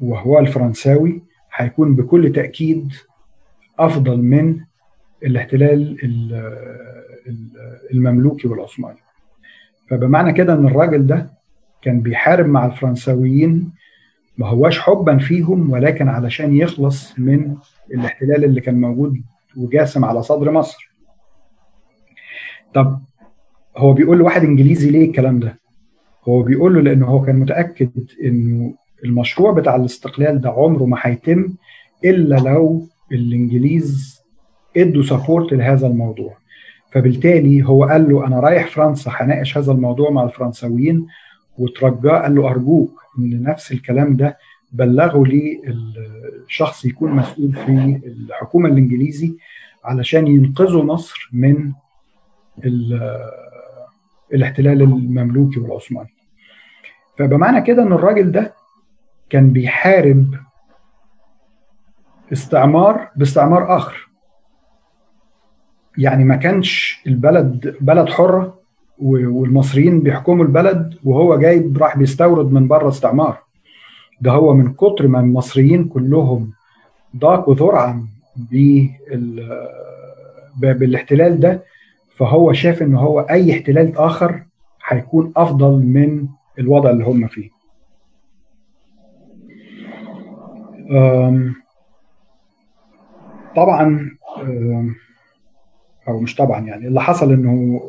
وهو 0.00 0.38
الفرنساوي 0.38 1.22
هيكون 1.54 1.96
بكل 1.96 2.32
تأكيد 2.32 2.92
أفضل 3.78 4.22
من 4.22 4.60
الاحتلال 5.24 5.96
المملوكي 7.92 8.48
والعثماني. 8.48 8.98
فبمعنى 9.88 10.32
كده 10.32 10.54
إن 10.54 10.66
الراجل 10.66 11.06
ده 11.06 11.35
كان 11.86 12.00
بيحارب 12.00 12.46
مع 12.46 12.66
الفرنساويين 12.66 13.72
ما 14.38 14.46
هواش 14.48 14.78
حبا 14.78 15.18
فيهم 15.18 15.70
ولكن 15.70 16.08
علشان 16.08 16.56
يخلص 16.56 17.18
من 17.18 17.56
الاحتلال 17.94 18.44
اللي 18.44 18.60
كان 18.60 18.80
موجود 18.80 19.16
وجاسم 19.56 20.04
على 20.04 20.22
صدر 20.22 20.50
مصر. 20.50 20.90
طب 22.74 23.00
هو 23.76 23.92
بيقول 23.92 24.18
لواحد 24.18 24.44
إنجليزي 24.44 24.90
ليه 24.90 25.04
الكلام 25.08 25.40
ده؟ 25.40 25.58
هو 26.28 26.42
بيقول 26.42 26.74
له 26.74 26.80
لأنه 26.80 27.06
هو 27.06 27.22
كان 27.22 27.36
متأكد 27.36 27.90
إنه 28.24 28.74
المشروع 29.04 29.52
بتاع 29.52 29.76
الاستقلال 29.76 30.40
ده 30.40 30.50
عمره 30.50 30.84
ما 30.84 30.98
هيتم 31.00 31.48
إلا 32.04 32.36
لو 32.36 32.86
الإنجليز 33.12 34.20
إدوا 34.76 35.02
سبورت 35.02 35.52
لهذا 35.52 35.86
الموضوع. 35.86 36.36
فبالتالي 36.92 37.62
هو 37.66 37.84
قال 37.84 38.08
له 38.10 38.26
أنا 38.26 38.40
رايح 38.40 38.66
فرنسا 38.66 39.10
هناقش 39.14 39.58
هذا 39.58 39.72
الموضوع 39.72 40.10
مع 40.10 40.24
الفرنساويين 40.24 41.06
وترجاه 41.58 42.22
قال 42.22 42.34
له 42.34 42.48
أرجوك 42.50 43.00
إن 43.18 43.42
نفس 43.42 43.72
الكلام 43.72 44.16
ده 44.16 44.38
بلغوا 44.72 45.26
لي 45.26 45.62
الشخص 46.46 46.84
يكون 46.84 47.12
مسؤول 47.12 47.52
في 47.52 48.00
الحكومة 48.06 48.68
الإنجليزي 48.68 49.36
علشان 49.84 50.26
ينقذوا 50.26 50.84
مصر 50.84 51.30
من 51.32 51.72
الاحتلال 54.34 54.82
المملوكي 54.82 55.60
والعثماني. 55.60 56.14
فبمعنى 57.18 57.60
كده 57.60 57.82
إن 57.82 57.92
الراجل 57.92 58.32
ده 58.32 58.54
كان 59.30 59.50
بيحارب 59.52 60.34
استعمار 62.32 63.08
باستعمار 63.16 63.76
آخر. 63.76 64.08
يعني 65.98 66.24
ما 66.24 66.36
كانش 66.36 67.02
البلد 67.06 67.76
بلد 67.80 68.08
حرة 68.08 68.60
والمصريين 68.98 70.00
بيحكموا 70.00 70.44
البلد 70.44 70.94
وهو 71.04 71.38
جايب 71.38 71.78
راح 71.78 71.98
بيستورد 71.98 72.52
من 72.52 72.68
بره 72.68 72.88
استعمار. 72.88 73.38
ده 74.20 74.30
هو 74.30 74.54
من 74.54 74.72
كتر 74.72 75.08
ما 75.08 75.20
المصريين 75.20 75.84
كلهم 75.84 76.50
ضاقوا 77.16 77.54
ذرعا 77.54 78.06
بالاحتلال 80.60 81.40
ده 81.40 81.64
فهو 82.16 82.52
شاف 82.52 82.82
إن 82.82 82.94
هو 82.94 83.20
أي 83.20 83.52
احتلال 83.52 83.96
آخر 83.98 84.42
هيكون 84.86 85.32
أفضل 85.36 85.82
من 85.82 86.28
الوضع 86.58 86.90
اللي 86.90 87.04
هم 87.04 87.26
فيه. 87.26 87.50
طبعا 93.56 94.10
أو 96.08 96.20
مش 96.20 96.34
طبعا 96.36 96.60
يعني 96.60 96.86
اللي 96.88 97.00
حصل 97.00 97.32
إنه 97.32 97.80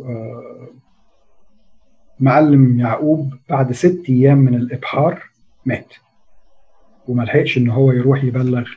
معلم 2.20 2.80
يعقوب 2.80 3.34
بعد 3.50 3.72
ست 3.72 4.04
أيام 4.10 4.38
من 4.38 4.56
الإبحار 4.56 5.24
مات. 5.66 5.94
وما 7.08 7.24
لحقش 7.24 7.58
إن 7.58 7.70
هو 7.70 7.92
يروح 7.92 8.24
يبلغ 8.24 8.68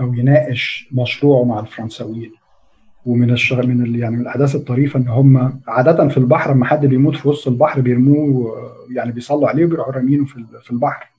أو 0.00 0.14
يناقش 0.14 0.88
مشروعه 0.92 1.44
مع 1.44 1.60
الفرنساويين 1.60 2.32
ومن 3.06 3.30
الشغ... 3.30 3.66
من 3.66 3.82
ال... 3.82 3.96
يعني 3.96 4.16
من 4.16 4.22
الأحداث 4.22 4.54
الطريفة 4.54 5.00
إن 5.00 5.08
هم 5.08 5.60
عادة 5.68 6.08
في 6.08 6.16
البحر 6.16 6.54
لما 6.54 6.64
حد 6.64 6.86
بيموت 6.86 7.16
في 7.16 7.28
وسط 7.28 7.48
البحر 7.48 7.80
بيرموه 7.80 8.52
يعني 8.94 9.12
بيصلوا 9.12 9.48
عليه 9.48 9.64
وبيروحوا 9.64 9.92
رامينه 9.92 10.24
في 10.24 10.44
في 10.62 10.70
البحر. 10.70 11.10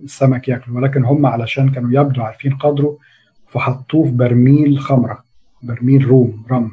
السمك 0.00 0.48
ياكله. 0.48 0.74
ولكن 0.74 1.04
هم 1.04 1.26
علشان 1.26 1.70
كانوا 1.70 1.90
يبدو 1.92 2.22
عارفين 2.22 2.54
قدره 2.54 2.98
فحطوه 3.48 4.04
في 4.06 4.12
برميل 4.12 4.78
خمرة 4.78 5.24
برميل 5.62 6.04
روم 6.04 6.44
رم 6.50 6.70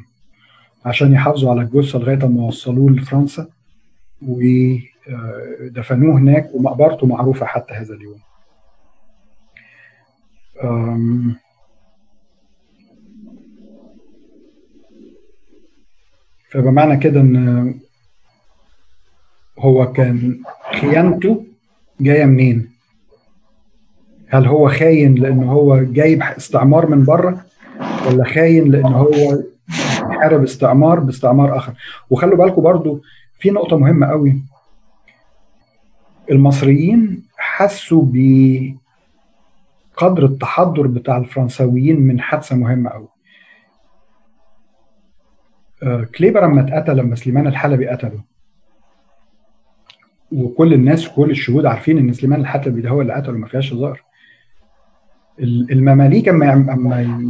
عشان 0.84 1.12
يحافظوا 1.12 1.50
على 1.50 1.60
الجثة 1.60 1.98
لغاية 1.98 2.26
ما 2.26 2.42
وصلوه 2.46 2.90
لفرنسا 2.90 3.48
ودفنوه 4.22 6.18
هناك 6.18 6.54
ومقبرته 6.54 7.06
معروفة 7.06 7.46
حتى 7.46 7.74
هذا 7.74 7.94
اليوم. 7.94 8.18
فبمعنى 16.50 16.96
كده 16.96 17.20
إن 17.20 17.74
هو 19.58 19.92
كان 19.92 20.42
خيانته 20.80 21.44
جاية 22.00 22.24
منين؟ 22.24 22.72
هل 24.28 24.46
هو 24.46 24.68
خاين 24.68 25.14
لأن 25.14 25.42
هو 25.44 25.82
جايب 25.82 26.22
استعمار 26.22 26.86
من 26.86 27.04
بره 27.04 27.44
ولا 28.06 28.24
خاين 28.24 28.70
لأن 28.70 28.84
هو 28.84 29.42
بيحارب 30.22 30.42
استعمار 30.42 31.00
باستعمار 31.00 31.56
آخر. 31.56 31.72
وخلوا 32.10 32.38
بالكم 32.38 32.62
برضو 32.62 33.02
في 33.38 33.50
نقطة 33.50 33.76
مهمة 33.78 34.06
قوي. 34.06 34.42
المصريين 36.30 37.22
حسوا 37.36 38.04
بقدر 38.06 38.74
التحضر 40.24 40.86
بتاع 40.86 41.16
الفرنساويين 41.16 42.00
من 42.00 42.20
حادثة 42.20 42.56
مهمة 42.56 42.90
قوي. 42.90 43.08
آه، 45.82 46.04
كليبر 46.04 46.46
لما 46.46 46.60
اتقتل 46.60 46.96
لما 46.96 47.14
سليمان 47.14 47.46
الحلبي 47.46 47.88
قتله. 47.88 48.20
وكل 50.32 50.74
الناس 50.74 51.08
وكل 51.08 51.30
الشهود 51.30 51.66
عارفين 51.66 51.98
إن 51.98 52.12
سليمان 52.12 52.40
الحلبي 52.40 52.80
ده 52.80 52.88
هو 52.90 53.00
اللي 53.00 53.12
قتله 53.12 53.38
ما 53.38 53.46
فيهاش 53.46 53.72
هزار. 53.72 54.02
المماليك 55.40 56.28
اما 56.28 56.52
أما 56.52 57.20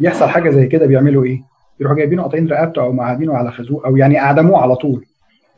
يحصل 0.00 0.28
حاجة 0.28 0.50
زي 0.50 0.66
كده 0.66 0.86
بيعملوا 0.86 1.24
إيه؟ 1.24 1.49
يروحوا 1.80 1.98
جايبينه 1.98 2.22
قاطعين 2.22 2.48
رقبته 2.48 2.82
أو 2.82 2.92
معادينه 2.92 3.34
على 3.34 3.50
خازوق 3.52 3.86
أو 3.86 3.96
يعني 3.96 4.20
أعدموه 4.20 4.58
على 4.58 4.76
طول. 4.76 5.06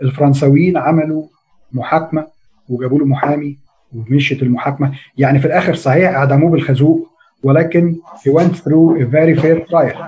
الفرنساويين 0.03 0.77
عملوا 0.77 1.27
محاكمة 1.73 2.27
وجابوا 2.69 2.99
له 2.99 3.05
محامي 3.05 3.59
ومشيت 3.95 4.43
المحاكمة 4.43 4.93
يعني 5.19 5.39
في 5.39 5.47
الآخر 5.47 5.75
صحيح 5.75 6.11
أعدموه 6.11 6.51
بالخازوق 6.51 7.09
ولكن 7.43 7.97
he 8.17 8.31
went 8.31 8.55
through 8.57 9.01
a 9.03 9.05
very 9.05 9.43
fair 9.43 9.71
trial. 9.71 10.03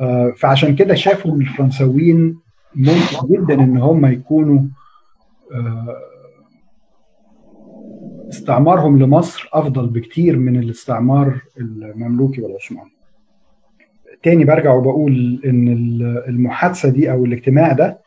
آه 0.00 0.32
فعشان 0.36 0.74
كده 0.76 0.94
شافوا 0.94 1.34
إن 1.34 1.40
الفرنساويين 1.40 2.38
ممكن 2.74 3.28
جدا 3.30 3.54
إن 3.54 3.76
هم 3.76 4.06
يكونوا 4.06 4.62
آه 5.54 5.96
استعمارهم 8.28 8.98
لمصر 9.02 9.48
أفضل 9.52 9.86
بكتير 9.86 10.38
من 10.38 10.56
الاستعمار 10.56 11.40
المملوكي 11.58 12.42
والعثماني. 12.42 12.90
تاني 14.22 14.44
برجع 14.44 14.74
وبقول 14.74 15.40
إن 15.44 15.68
المحادثة 16.28 16.88
دي 16.88 17.10
أو 17.12 17.24
الاجتماع 17.24 17.72
ده 17.72 18.00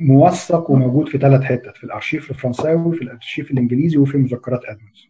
موثق 0.00 0.70
وموجود 0.70 1.08
في 1.08 1.18
ثلاث 1.18 1.42
حتت 1.42 1.76
في 1.76 1.84
الأرشيف 1.84 2.30
الفرنساوي 2.30 2.96
في 2.96 3.02
الأرشيف 3.02 3.50
الإنجليزي 3.50 3.98
وفي 3.98 4.18
مذكرات 4.18 4.60
ادمز. 4.64 5.08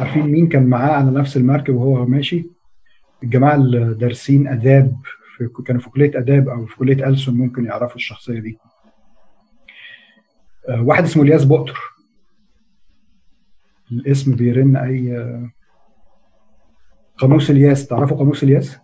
عارفين 0.00 0.22
مين 0.26 0.48
كان 0.48 0.66
معاه 0.66 0.90
على 0.92 1.10
نفس 1.10 1.36
المركب 1.36 1.74
وهو 1.74 2.06
ماشي؟ 2.06 2.50
الجماعة 3.22 3.54
اللي 3.54 3.94
دارسين 3.94 4.48
آداب 4.48 4.96
في 5.36 5.48
كانوا 5.66 5.80
في 5.80 5.90
كلية 5.90 6.18
آداب 6.18 6.48
أو 6.48 6.66
في 6.66 6.76
كلية 6.76 7.08
ألسن 7.08 7.34
ممكن 7.34 7.64
يعرفوا 7.64 7.96
الشخصية 7.96 8.40
دي 8.40 8.58
واحد 10.68 11.04
اسمه 11.04 11.22
إلياس 11.22 11.44
بؤتر 11.44 11.78
الاسم 13.92 14.34
بيرن 14.34 14.76
أي 14.76 15.26
قاموس 17.18 17.50
الياس. 17.50 17.86
تعرفوا 17.86 18.16
قاموس 18.16 18.42
الياس؟ 18.42 18.78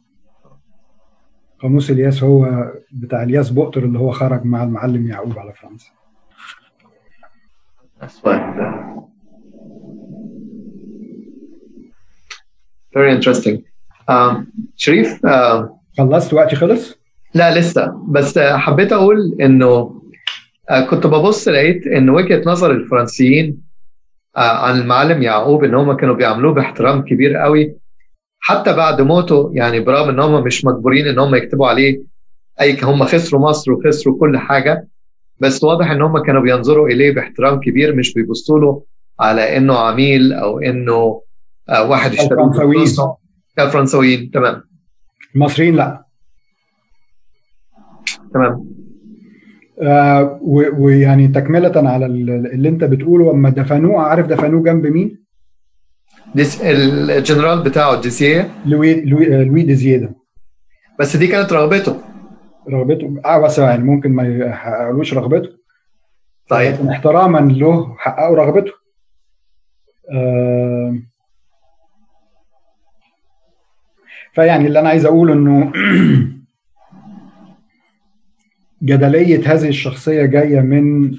قاموس 1.61 1.91
الياس 1.91 2.23
هو 2.23 2.73
بتاع 2.93 3.23
الياس 3.23 3.51
بؤتر 3.51 3.85
اللي 3.85 3.99
هو 3.99 4.11
خرج 4.11 4.45
مع 4.45 4.63
المعلم 4.63 5.07
يعقوب 5.07 5.39
على 5.39 5.53
فرنسا. 5.53 5.91
Very 12.97 13.11
interesting. 13.17 13.59
Um, 14.11 14.37
شريف 14.77 15.27
uh, 15.27 15.65
خلصت؟ 15.99 16.35
وقتي 16.35 16.57
خلص؟ 16.57 16.99
لا 17.35 17.59
لسه. 17.59 18.05
بس 18.09 18.39
حبيت 18.39 18.93
أقول 18.93 19.37
إنه 19.41 20.03
كنت 20.91 21.07
ببص 21.07 21.49
لقيت 21.49 21.87
إن 21.87 22.11
وجهة 22.11 22.43
نظر 22.47 22.71
الفرنسيين 22.71 23.62
عن 24.37 24.81
المعلم 24.81 25.23
يعقوب 25.23 25.65
إن 25.65 25.75
هم 25.75 25.93
كانوا 25.93 26.15
بيعاملوه 26.15 26.55
باحترام 26.55 27.03
كبير 27.05 27.37
قوي. 27.37 27.77
حتى 28.41 28.73
بعد 28.73 29.01
موته 29.01 29.51
يعني 29.55 29.81
برغم 29.81 30.09
إن 30.09 30.21
هم 30.21 30.45
مش 30.45 30.65
مجبورين 30.65 31.07
إن 31.07 31.19
هم 31.19 31.35
يكتبوا 31.35 31.67
عليه 31.67 32.03
أي 32.61 32.81
هم 32.83 33.05
خسروا 33.05 33.41
مصر 33.41 33.73
وخسروا 33.73 34.19
كل 34.21 34.39
حاجة 34.39 34.89
بس 35.41 35.65
واضح 35.65 35.91
إن 35.91 36.03
هم 36.03 36.23
كانوا 36.23 36.43
بينظروا 36.43 36.89
إليه 36.89 37.15
باحترام 37.15 37.61
كبير 37.61 37.95
مش 37.95 38.15
بيبصوا 38.15 38.59
له 38.59 38.83
على 39.21 39.57
إنه 39.57 39.79
عميل 39.79 40.33
أو 40.33 40.59
إنه 40.59 41.23
واحد 41.69 42.13
اشترى 42.13 42.45
الفرنساويين 42.45 42.87
الفرنساويين 43.59 44.31
تمام. 44.31 44.63
المصريين 45.35 45.77
لا. 45.77 46.05
تمام. 48.35 48.82
آه 49.83 50.39
ويعني 50.79 51.29
تكملة 51.29 51.89
على 51.91 52.07
اللي 52.07 52.69
انت 52.69 52.85
بتقوله 52.85 53.31
اما 53.31 53.51
دفنوه 53.51 54.03
عارف 54.03 54.27
دفنوه 54.27 54.63
جنب 54.63 54.87
مين؟ 54.87 55.23
ديس 56.35 56.63
الجنرال 56.63 57.63
بتاعه 57.63 58.01
ديزيه 58.01 58.51
لوي 58.67 59.05
لوي, 59.05 59.45
لوي 59.45 59.63
ديزيه 59.63 59.97
ده 59.97 60.15
بس 60.99 61.17
دي 61.17 61.27
كانت 61.27 61.53
رغبته. 61.53 62.01
رغبته؟ 62.69 63.21
آه 63.25 63.39
بس 63.39 63.59
يعني 63.59 63.85
ممكن 63.85 64.13
ما 64.13 64.29
يحققلوش 64.29 65.15
رغبته. 65.15 65.49
طيب. 66.49 66.73
لكن 66.75 66.89
احتراما 66.89 67.39
له 67.39 67.95
حققوا 67.99 68.37
رغبته. 68.37 68.73
آه 70.13 70.99
فيعني 74.35 74.67
اللي 74.67 74.81
أنا 74.81 74.89
عايز 74.89 75.05
أقوله 75.07 75.33
إنه 75.35 75.73
جدلية 78.83 79.53
هذه 79.53 79.69
الشخصية 79.69 80.25
جاية 80.25 80.61
من 80.61 81.11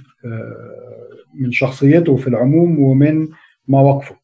من 1.34 1.52
شخصيته 1.52 2.16
في 2.16 2.28
العموم 2.28 2.80
ومن 2.80 3.28
مواقفه. 3.68 4.16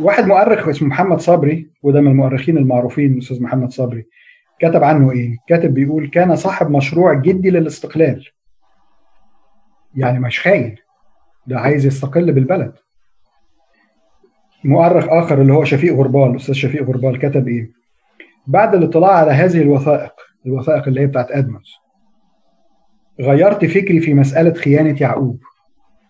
واحد 0.00 0.26
مؤرخ 0.26 0.68
اسمه 0.68 0.88
محمد 0.88 1.20
صبري 1.20 1.70
وده 1.82 2.00
من 2.00 2.10
المؤرخين 2.10 2.58
المعروفين 2.58 3.12
الاستاذ 3.12 3.42
محمد 3.42 3.70
صبري 3.70 4.06
كتب 4.60 4.84
عنه 4.84 5.12
إيه؟ 5.12 5.36
كاتب 5.48 5.74
بيقول 5.74 6.08
كان 6.08 6.36
صاحب 6.36 6.70
مشروع 6.70 7.14
جدي 7.14 7.50
للاستقلال. 7.50 8.26
يعني 9.94 10.20
مش 10.20 10.40
خاين 10.40 10.76
ده 11.46 11.58
عايز 11.60 11.86
يستقل 11.86 12.32
بالبلد. 12.32 12.72
مؤرخ 14.64 15.08
آخر 15.08 15.42
اللي 15.42 15.52
هو 15.52 15.64
شفيق 15.64 15.94
غربال 15.94 16.30
الاستاذ 16.30 16.54
شفيق 16.54 16.82
غربال 16.82 17.18
كتب 17.18 17.48
إيه؟ 17.48 17.70
بعد 18.46 18.74
الاطلاع 18.74 19.12
على 19.12 19.30
هذه 19.30 19.62
الوثائق 19.62 20.12
الوثائق 20.46 20.88
اللي 20.88 21.00
هي 21.00 21.06
بتاعت 21.06 21.30
ادمونز 21.30 21.81
غيرت 23.22 23.64
فكري 23.64 24.00
في 24.00 24.14
مسألة 24.14 24.52
خيانة 24.54 24.96
يعقوب. 25.00 25.42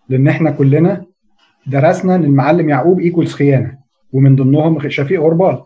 لأن 0.09 0.27
إحنا 0.27 0.51
كلنا 0.51 1.05
درسنا 1.67 2.15
إن 2.15 2.23
المعلم 2.23 2.69
يعقوب 2.69 2.99
equals 2.99 3.33
خيانة 3.33 3.77
ومن 4.13 4.35
ضمنهم 4.35 4.89
شفيق 4.89 5.21
غربال. 5.21 5.63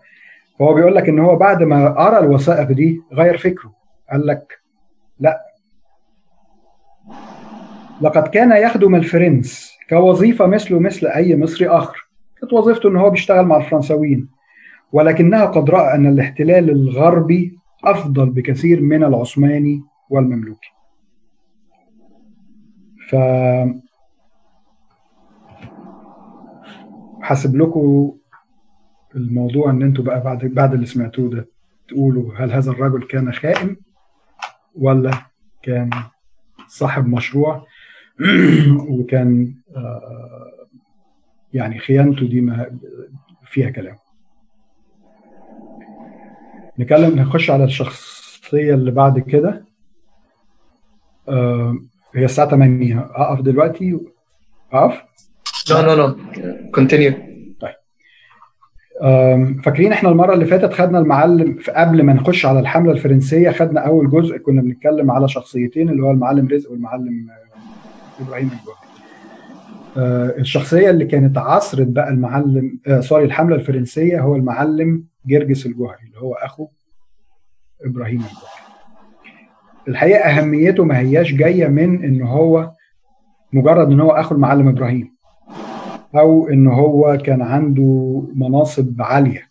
فهو 0.59 0.73
بيقول 0.73 0.95
لك 0.95 1.09
إن 1.09 1.19
هو 1.19 1.35
بعد 1.35 1.63
ما 1.63 1.89
قرأ 1.89 2.19
الوثائق 2.19 2.71
دي 2.71 3.01
غير 3.13 3.37
فكره. 3.37 3.73
قال 4.11 4.27
لك 4.27 4.59
لا. 5.19 5.41
لقد 8.01 8.27
كان 8.27 8.51
يخدم 8.51 8.95
الفرنس 8.95 9.71
كوظيفة 9.89 10.45
مثله 10.45 10.79
مثل 10.79 11.07
أي 11.07 11.35
مصري 11.35 11.67
آخر. 11.67 12.07
كانت 12.41 12.53
وظيفته 12.53 12.89
إن 12.89 12.95
هو 12.95 13.09
بيشتغل 13.09 13.45
مع 13.45 13.57
الفرنساويين. 13.57 14.29
ولكنها 14.91 15.45
قد 15.45 15.69
رأى 15.69 15.95
أن 15.95 16.05
الاحتلال 16.05 16.69
الغربي 16.69 17.57
أفضل 17.83 18.29
بكثير 18.29 18.81
من 18.81 19.03
العثماني 19.03 19.81
والمملوكي. 20.09 20.76
ف 23.09 23.15
حاسب 27.21 27.55
لكم 27.55 28.17
الموضوع 29.15 29.69
إن 29.69 29.81
أنتوا 29.81 30.03
بقى 30.03 30.21
بعد 30.23 30.45
بعد 30.45 30.73
اللي 30.73 30.85
سمعتوه 30.85 31.29
ده 31.29 31.47
تقولوا 31.87 32.33
هل 32.37 32.51
هذا 32.51 32.71
الرجل 32.71 33.03
كان 33.07 33.31
خائن 33.33 33.77
ولا 34.75 35.11
كان 35.63 35.89
صاحب 36.67 37.07
مشروع 37.07 37.65
وكان 38.89 39.55
آه، 39.75 40.67
يعني 41.53 41.79
خيانته 41.79 42.27
دي 42.27 42.41
ما 42.41 42.79
فيها 43.45 43.69
كلام. 43.69 43.95
نتكلم 46.79 47.19
نخش 47.19 47.49
على 47.49 47.63
الشخصية 47.63 48.73
اللي 48.73 48.91
بعد 48.91 49.19
كده. 49.19 49.65
آه، 51.29 51.77
هي 52.17 52.25
الساعة 52.25 52.49
8 52.49 52.99
أقف 53.15 53.41
دلوقتي؟ 53.41 53.99
أقف؟ 54.73 55.01
لا 55.69 55.81
لا 55.81 55.95
لا 55.95 56.15
continue 56.75 57.13
طيب. 57.59 57.73
فاكرين 59.63 59.91
إحنا 59.91 60.09
المرة 60.09 60.33
اللي 60.33 60.45
فاتت 60.45 60.73
خدنا 60.73 60.99
المعلم 60.99 61.59
قبل 61.75 62.03
ما 62.03 62.13
نخش 62.13 62.45
على 62.45 62.59
الحملة 62.59 62.91
الفرنسية 62.91 63.51
خدنا 63.51 63.81
أول 63.87 64.09
جزء 64.09 64.37
كنا 64.37 64.61
بنتكلم 64.61 65.11
على 65.11 65.27
شخصيتين 65.27 65.89
اللي 65.89 66.03
هو 66.03 66.11
المعلم 66.11 66.47
رزق 66.47 66.71
والمعلم 66.71 67.27
إبراهيم 68.21 68.45
الجوهري. 68.59 68.87
آه، 69.97 70.35
الشخصية 70.39 70.89
اللي 70.89 71.05
كانت 71.05 71.37
عصرت 71.37 71.87
بقى 71.87 72.09
المعلم 72.09 72.79
آه 72.87 72.99
sorry 72.99 73.25
الحملة 73.25 73.55
الفرنسية 73.55 74.21
هو 74.21 74.35
المعلم 74.35 75.03
جرجس 75.25 75.65
الجوهري 75.65 76.03
اللي 76.07 76.19
هو 76.19 76.33
أخو 76.33 76.67
إبراهيم 77.85 78.17
الجوهري. 78.17 78.56
الحقيقة 79.87 80.19
أهميته 80.19 80.83
ما 80.85 80.99
هياش 80.99 81.33
جاية 81.33 81.67
من 81.67 82.03
إن 82.03 82.21
هو 82.21 82.71
مجرد 83.53 83.91
إن 83.91 83.99
هو 83.99 84.11
أخو 84.11 84.35
المعلم 84.35 84.67
إبراهيم 84.67 85.15
أو 86.15 86.49
إن 86.49 86.67
هو 86.67 87.17
كان 87.25 87.41
عنده 87.41 88.23
مناصب 88.35 89.01
عالية. 89.01 89.47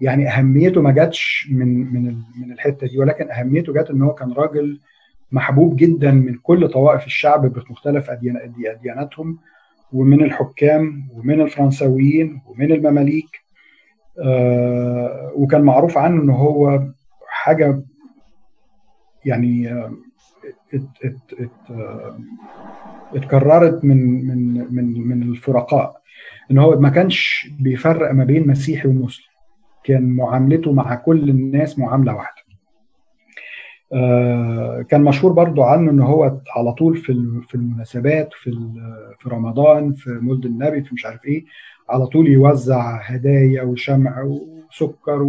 يعني 0.00 0.28
أهميته 0.28 0.80
ما 0.82 0.90
جاتش 0.90 1.48
من 1.52 1.92
من 1.92 2.04
من 2.40 2.52
الحتة 2.52 2.86
دي 2.86 2.98
ولكن 2.98 3.30
أهميته 3.30 3.72
جت 3.72 3.90
إن 3.90 4.02
هو 4.02 4.14
كان 4.14 4.32
راجل 4.32 4.80
محبوب 5.32 5.76
جدا 5.76 6.10
من 6.10 6.34
كل 6.34 6.68
طوائف 6.68 7.06
الشعب 7.06 7.46
بمختلف 7.46 8.10
أدياناتهم 8.10 9.38
ومن 9.92 10.22
الحكام 10.22 11.08
ومن 11.14 11.40
الفرنساويين 11.40 12.40
ومن 12.46 12.72
المماليك. 12.72 13.28
آه 14.24 15.32
وكان 15.36 15.62
معروف 15.62 15.98
عنه 15.98 16.22
إن 16.22 16.30
هو 16.30 16.82
حاجة 17.28 17.82
يعني 19.24 19.72
ات 20.74 20.84
ات 21.04 21.16
ات 21.40 21.50
اتكررت 23.14 23.84
من 23.84 24.26
من 24.26 24.66
من 24.74 25.08
من 25.08 25.22
الفرقاء. 25.22 26.00
إن 26.50 26.58
هو 26.58 26.80
ما 26.80 26.88
كانش 26.88 27.48
بيفرق 27.60 28.12
ما 28.12 28.24
بين 28.24 28.48
مسيحي 28.48 28.88
ومسلم 28.88 29.24
كان 29.84 30.16
معاملته 30.16 30.72
مع 30.72 30.94
كل 30.94 31.28
الناس 31.30 31.78
معاملة 31.78 32.14
واحدة. 32.14 32.42
آه 33.92 34.82
كان 34.82 35.02
مشهور 35.02 35.32
برضو 35.32 35.62
عنه 35.62 35.90
إن 35.90 36.00
هو 36.00 36.40
على 36.56 36.72
طول 36.72 36.96
في 36.96 37.40
في 37.48 37.54
المناسبات 37.54 38.28
في 38.32 38.50
في 39.18 39.28
رمضان 39.28 39.92
في 39.92 40.10
مولد 40.10 40.44
النبي 40.46 40.82
في 40.84 40.94
مش 40.94 41.06
عارف 41.06 41.24
إيه 41.24 41.44
على 41.90 42.06
طول 42.06 42.28
يوزع 42.28 43.00
هدايا 43.02 43.62
وشمع 43.62 44.22
وسكر 44.22 45.22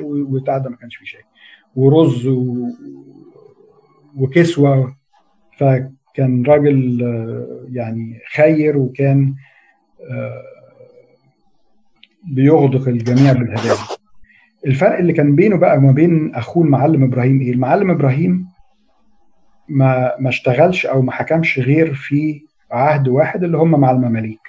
وبتاع 0.00 0.58
ده 0.58 0.70
ما 0.70 0.76
كانش 0.76 0.96
فيه 0.96 1.06
شيء. 1.06 1.24
ورز 1.76 2.26
وكسوة. 4.16 4.96
فكان 5.58 6.46
راجل 6.46 7.00
يعني 7.72 8.18
خير 8.34 8.76
وكان 8.78 9.34
بيغدق 12.24 12.88
الجميع 12.88 13.32
بالهدايا. 13.32 13.74
الفرق 14.66 14.98
اللي 14.98 15.12
كان 15.12 15.34
بينه 15.36 15.56
بقى 15.56 15.76
وما 15.76 15.92
بين 15.92 16.34
أخوه 16.34 16.64
المعلم 16.64 17.02
إبراهيم 17.02 17.40
إيه؟ 17.40 17.52
المعلم 17.52 17.90
إبراهيم 17.90 18.46
ما 19.68 20.12
ما 20.18 20.28
اشتغلش 20.28 20.86
أو 20.86 21.02
ما 21.02 21.12
حكمش 21.12 21.58
غير 21.58 21.94
في 21.94 22.42
عهد 22.70 23.08
واحد 23.08 23.44
اللي 23.44 23.56
هم 23.58 23.80
مع 23.80 23.90
المماليك 23.90 24.40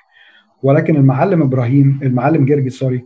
ولكن 0.64 0.96
المعلم 0.96 1.42
إبراهيم 1.42 2.00
المعلم 2.04 2.46
جرجس 2.46 2.74
سوري 2.74 3.06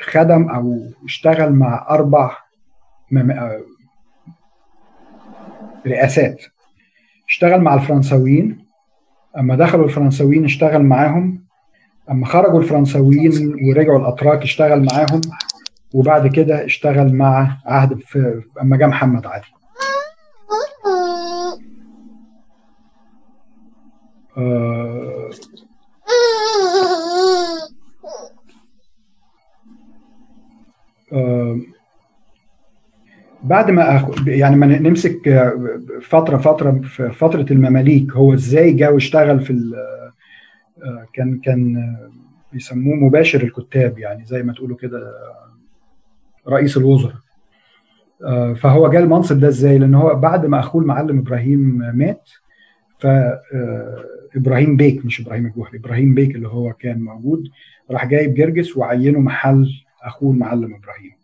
خدم 0.00 0.48
أو 0.48 0.78
اشتغل 1.04 1.52
مع 1.52 1.86
أربع 1.90 2.36
رئاسات 5.88 6.44
اشتغل 7.28 7.60
مع 7.60 7.74
الفرنساويين. 7.74 8.66
أما 9.38 9.56
دخلوا 9.56 9.84
الفرنساويين 9.84 10.44
اشتغل 10.44 10.82
معاهم. 10.82 11.44
أما 12.10 12.26
خرجوا 12.26 12.60
الفرنساويين 12.60 13.54
ورجعوا 13.64 13.98
الأتراك 13.98 14.42
اشتغل 14.42 14.86
معاهم. 14.92 15.20
وبعد 15.94 16.26
كده 16.26 16.64
اشتغل 16.64 17.14
مع 17.14 17.56
عهد 17.64 18.00
في 18.00 18.42
أما 18.62 18.76
جه 18.76 18.86
محمد 18.86 19.26
علي. 19.26 19.42
آه 24.36 25.30
آه 31.12 31.58
بعد 33.42 33.70
ما 33.70 33.96
أخ... 33.96 34.28
يعني 34.28 34.56
ما 34.56 34.66
نمسك 34.66 35.50
فترة 36.02 36.36
فترة 36.36 36.80
في 36.82 37.10
فترة 37.10 37.46
المماليك 37.50 38.12
هو 38.12 38.34
إزاي 38.34 38.72
جه 38.72 38.90
واشتغل 38.92 39.40
في 39.40 39.50
ال... 39.50 39.74
كان 41.12 41.38
كان 41.38 41.96
بيسموه 42.52 42.96
مباشر 42.96 43.42
الكتاب 43.42 43.98
يعني 43.98 44.24
زي 44.24 44.42
ما 44.42 44.52
تقولوا 44.52 44.76
كده 44.76 45.12
رئيس 46.48 46.76
الوزراء. 46.76 47.14
فهو 48.54 48.90
جاء 48.90 49.02
المنصب 49.02 49.40
ده 49.40 49.48
إزاي؟ 49.48 49.78
لأن 49.78 49.94
هو 49.94 50.14
بعد 50.14 50.46
ما 50.46 50.58
أخوه 50.58 50.82
المعلم 50.82 51.18
إبراهيم 51.18 51.60
مات 51.94 52.30
ف 52.98 53.06
إبراهيم 54.36 54.76
بيك 54.76 55.04
مش 55.06 55.20
إبراهيم 55.20 55.46
الجوهري 55.46 55.78
إبراهيم 55.78 56.14
بيك 56.14 56.34
اللي 56.36 56.48
هو 56.48 56.72
كان 56.72 57.00
موجود 57.00 57.48
راح 57.90 58.06
جايب 58.06 58.34
جرجس 58.34 58.76
وعينه 58.76 59.20
محل 59.20 59.68
أخوه 60.02 60.32
المعلم 60.32 60.74
إبراهيم. 60.74 61.17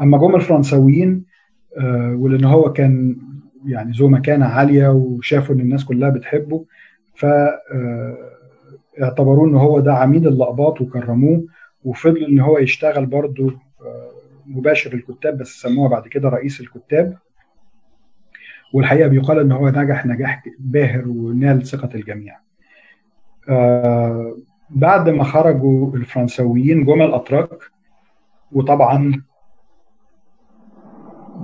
أما 0.00 0.18
جم 0.18 0.34
الفرنساويين 0.34 1.24
آه 1.78 2.14
ولان 2.18 2.44
هو 2.44 2.72
كان 2.72 3.16
يعني 3.66 3.92
ذو 3.92 4.08
مكانة 4.08 4.46
عالية 4.46 4.88
وشافوا 4.88 5.54
إن 5.54 5.60
الناس 5.60 5.84
كلها 5.84 6.08
بتحبه 6.10 6.64
ف 7.14 7.26
اعتبروه 9.02 9.46
إن 9.48 9.54
هو 9.54 9.80
ده 9.80 9.94
عميد 9.94 10.26
اللقباط 10.26 10.80
وكرموه 10.80 11.46
وفضل 11.84 12.24
إن 12.24 12.40
هو 12.40 12.58
يشتغل 12.58 13.06
برضه 13.06 13.46
آه 13.86 14.10
مباشر 14.46 14.92
الكتاب 14.94 15.38
بس 15.38 15.48
سموه 15.60 15.88
بعد 15.88 16.08
كده 16.08 16.28
رئيس 16.28 16.60
الكتاب 16.60 17.18
والحقيقة 18.72 19.08
بيقال 19.08 19.38
إن 19.38 19.52
هو 19.52 19.68
نجح 19.68 20.06
نجاح 20.06 20.44
باهر 20.58 21.08
ونال 21.08 21.66
ثقة 21.66 21.88
الجميع. 21.94 22.38
آه 23.48 24.36
بعد 24.70 25.08
ما 25.08 25.24
خرجوا 25.24 25.96
الفرنساويين 25.96 26.84
جم 26.84 27.02
الاتراك 27.02 27.50
وطبعا 28.52 29.22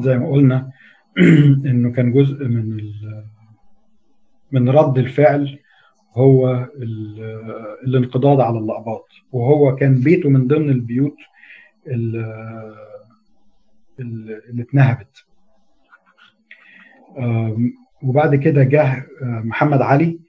زي 0.00 0.18
ما 0.18 0.30
قلنا 0.30 0.70
إنه 1.70 1.92
كان 1.92 2.12
جزء 2.12 2.48
من 2.48 2.80
من 4.52 4.68
رد 4.68 4.98
الفعل 4.98 5.58
هو 6.14 6.68
الانقضاض 7.86 8.40
على 8.40 8.58
اللقباط. 8.58 9.08
وهو 9.32 9.76
كان 9.76 10.00
بيته 10.00 10.28
من 10.28 10.46
ضمن 10.46 10.70
البيوت 10.70 11.16
اللي 13.98 14.62
اتنهبت. 14.62 15.24
وبعد 18.02 18.34
كده 18.34 18.62
جه 18.64 19.06
محمد 19.22 19.82
علي. 19.82 20.20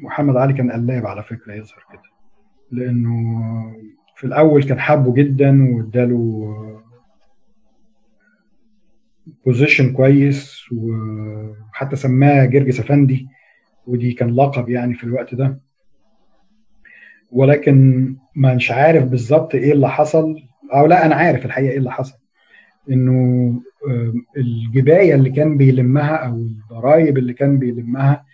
ومحمد 0.00 0.36
علي 0.36 0.52
كان 0.52 0.72
قلاب 0.72 1.06
على 1.06 1.22
فكرة 1.22 1.52
يظهر 1.52 1.84
كده. 1.92 2.02
لأنه 2.70 3.14
في 4.16 4.24
الأول 4.24 4.64
كان 4.64 4.80
حابه 4.80 5.14
جدا 5.14 5.74
واداله 5.74 6.83
بوزيشن 9.46 9.92
كويس 9.92 10.64
وحتى 10.72 11.96
سماه 11.96 12.44
جرجس 12.44 12.80
افندي 12.80 13.28
ودي 13.86 14.12
كان 14.12 14.34
لقب 14.34 14.68
يعني 14.68 14.94
في 14.94 15.04
الوقت 15.04 15.34
ده. 15.34 15.58
ولكن 17.32 18.16
مش 18.36 18.70
عارف 18.70 19.04
بالظبط 19.04 19.54
إيه 19.54 19.72
اللي 19.72 19.88
حصل 19.88 20.36
أو 20.74 20.86
لا 20.86 21.06
أنا 21.06 21.14
عارف 21.14 21.46
الحقيقة 21.46 21.70
إيه 21.70 21.78
اللي 21.78 21.92
حصل. 21.92 22.18
انه 22.90 23.60
الجباية 24.36 25.14
اللي 25.14 25.30
كان 25.30 25.56
بيلمها 25.56 26.16
أو 26.16 26.36
الضرايب 26.36 27.18
اللي 27.18 27.32
كان 27.32 27.58
بيلمها 27.58 28.24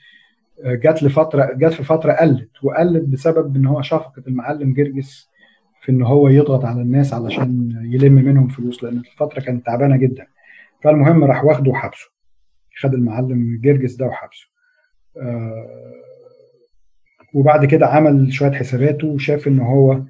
جت 0.64 1.02
لفترة 1.02 1.52
جت 1.54 1.72
في 1.72 1.82
فترة 1.82 2.12
قلت 2.12 2.50
وقلت 2.62 3.04
بسبب 3.04 3.56
إن 3.56 3.66
هو 3.66 3.82
شفقة 3.82 4.22
المعلم 4.28 4.72
جرجس 4.72 5.28
في 5.82 5.92
إن 5.92 6.02
هو 6.02 6.28
يضغط 6.28 6.64
على 6.64 6.82
الناس 6.82 7.14
علشان 7.14 7.70
يلم 7.90 8.14
منهم 8.14 8.48
فلوس 8.48 8.84
لأن 8.84 8.98
الفترة 8.98 9.40
كانت 9.40 9.66
تعبانة 9.66 9.96
جدا. 9.96 10.26
فالمهم 10.82 11.24
راح 11.24 11.44
واخده 11.44 11.70
وحبسه. 11.70 12.10
خد 12.80 12.94
المعلم 12.94 13.60
جرجس 13.60 13.94
ده 13.94 14.06
وحبسه. 14.06 14.46
وبعد 17.34 17.64
كده 17.64 17.86
عمل 17.86 18.32
شوية 18.32 18.50
حساباته 18.50 19.06
وشاف 19.06 19.48
إن 19.48 19.58
هو 19.58 20.02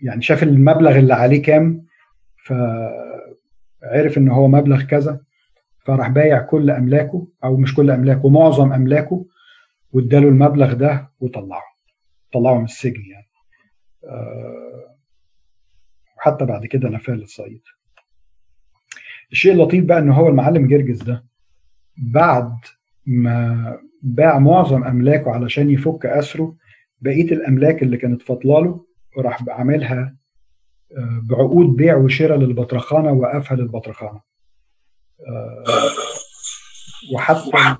يعني 0.00 0.22
شاف 0.22 0.42
المبلغ 0.42 0.98
اللي 0.98 1.14
عليه 1.14 1.42
كام 1.42 1.86
فعرف 2.46 4.18
إن 4.18 4.28
هو 4.28 4.48
مبلغ 4.48 4.82
كذا 4.82 5.20
فراح 5.86 6.08
بايع 6.08 6.42
كل 6.42 6.70
أملاكه 6.70 7.26
أو 7.44 7.56
مش 7.56 7.74
كل 7.74 7.90
أملاكه 7.90 8.28
معظم 8.28 8.72
أملاكه 8.72 9.26
واداله 9.92 10.28
المبلغ 10.28 10.72
ده 10.72 11.10
وطلعه. 11.20 11.62
طلعه 12.32 12.58
من 12.58 12.64
السجن 12.64 13.02
يعني. 13.10 13.28
وحتى 16.24 16.44
بعد 16.44 16.66
كده 16.66 16.88
نفاه 16.88 17.14
للصعيد 17.14 17.62
الشيء 19.32 19.52
اللطيف 19.52 19.84
بقى 19.84 19.98
إن 19.98 20.10
هو 20.10 20.28
المعلم 20.28 20.68
جرجس 20.68 21.02
ده 21.02 21.24
بعد 21.96 22.56
ما 23.06 23.78
باع 24.02 24.38
معظم 24.38 24.84
أملاكه 24.84 25.30
علشان 25.30 25.70
يفك 25.70 26.06
أسره 26.06 26.56
بقية 27.00 27.32
الأملاك 27.32 27.82
اللي 27.82 27.96
كانت 27.96 28.22
فاضلاله 28.22 28.86
وراح 29.16 29.48
عاملها 29.48 30.16
بعقود 31.22 31.66
بيع 31.76 31.96
وشراء 31.96 32.38
للبطرخانة 32.38 33.12
وقفها 33.12 33.56
للبطرخانة. 33.56 34.20
وحتى 37.14 37.76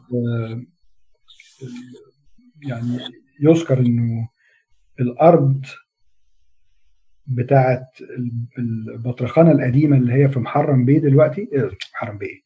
يعني 2.63 2.99
يذكر 3.41 3.79
إنه 3.79 4.29
الأرض 5.01 5.67
بتاعت 7.27 7.87
البطرخانة 8.59 9.51
القديمة 9.51 9.97
اللي 9.97 10.13
هي 10.13 10.29
في 10.29 10.39
محرم 10.41 10.85
بيه 10.85 10.99
دلوقتي 10.99 11.49
محرم 11.95 12.19
بيه 12.19 12.41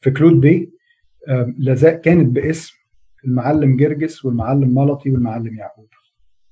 في 0.00 0.10
كلود 0.10 0.40
بيه. 0.40 0.68
لازال 1.58 2.00
كانت 2.00 2.26
باسم 2.26 2.76
المعلم 3.24 3.76
جرجس 3.76 4.24
والمعلم 4.24 4.74
ملطي 4.74 5.10
والمعلم 5.10 5.58
يعقوب. 5.58 5.88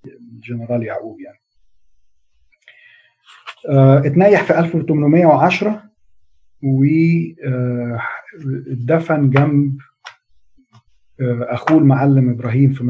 الجنرال 0.07 0.83
يعقوب 0.83 1.21
يعني. 1.21 1.39
اتنيح 4.07 4.43
في 4.43 4.59
1810 4.59 5.89
واتدفن 8.63 9.31
جنب 9.31 9.79
أخوه 11.21 11.79
المعلم 11.79 12.31
إبراهيم 12.31 12.73
في 12.73 12.85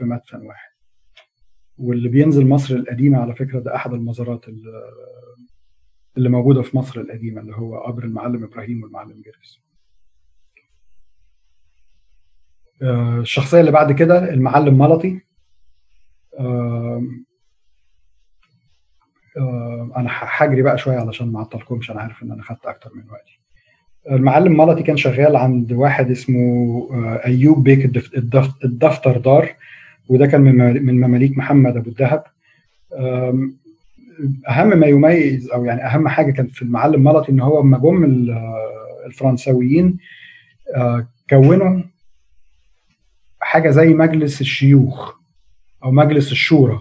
مدفن 0.00 0.46
واحد. 0.46 0.73
واللي 1.78 2.08
بينزل 2.08 2.46
مصر 2.46 2.74
القديمة 2.74 3.18
على 3.18 3.34
فكرة 3.34 3.60
ده 3.60 3.74
أحد 3.76 3.92
المزارات 3.92 4.44
اللي 6.16 6.28
موجودة 6.28 6.62
في 6.62 6.76
مصر 6.76 7.00
القديمة 7.00 7.40
اللي 7.40 7.56
هو 7.56 7.78
قبر 7.84 8.04
المعلم 8.04 8.44
إبراهيم 8.44 8.82
والمعلم 8.82 9.22
جرجس. 9.22 9.60
الشخصية 13.20 13.60
اللي 13.60 13.70
بعد 13.70 13.92
كده 13.92 14.30
المعلم 14.34 14.78
ملطي. 14.78 15.20
أنا 19.96 20.08
هجري 20.10 20.62
بقى 20.62 20.78
شوية 20.78 20.96
علشان 20.96 21.32
ما 21.32 21.38
أعطلكمش 21.38 21.90
أنا 21.90 22.00
عارف 22.00 22.22
إن 22.22 22.32
أنا 22.32 22.42
خدت 22.42 22.66
أكتر 22.66 22.90
من 22.94 23.10
وقتي. 23.10 23.40
المعلم 24.10 24.56
ملطي 24.56 24.82
كان 24.82 24.96
شغال 24.96 25.36
عند 25.36 25.72
واحد 25.72 26.10
اسمه 26.10 26.88
أيوب 27.24 27.62
بيك 27.64 27.84
الدفتر 28.64 29.18
دار. 29.18 29.54
وده 30.08 30.26
كان 30.26 30.40
من 30.84 31.00
مماليك 31.00 31.38
محمد 31.38 31.76
أبو 31.76 31.90
الدهب. 31.90 32.24
أهم 34.48 34.78
ما 34.78 34.86
يميز 34.86 35.50
أو 35.50 35.64
يعني 35.64 35.86
أهم 35.86 36.08
حاجة 36.08 36.30
كانت 36.30 36.50
في 36.50 36.62
المعلم 36.62 37.04
ملطي 37.04 37.32
إن 37.32 37.40
هو 37.40 37.62
لما 37.62 37.78
جم 37.78 38.04
الفرنساويين 39.06 39.98
كونوا 41.30 41.82
حاجة 43.40 43.70
زي 43.70 43.94
مجلس 43.94 44.40
الشيوخ 44.40 45.14
أو 45.84 45.90
مجلس 45.90 46.32
الشورى 46.32 46.80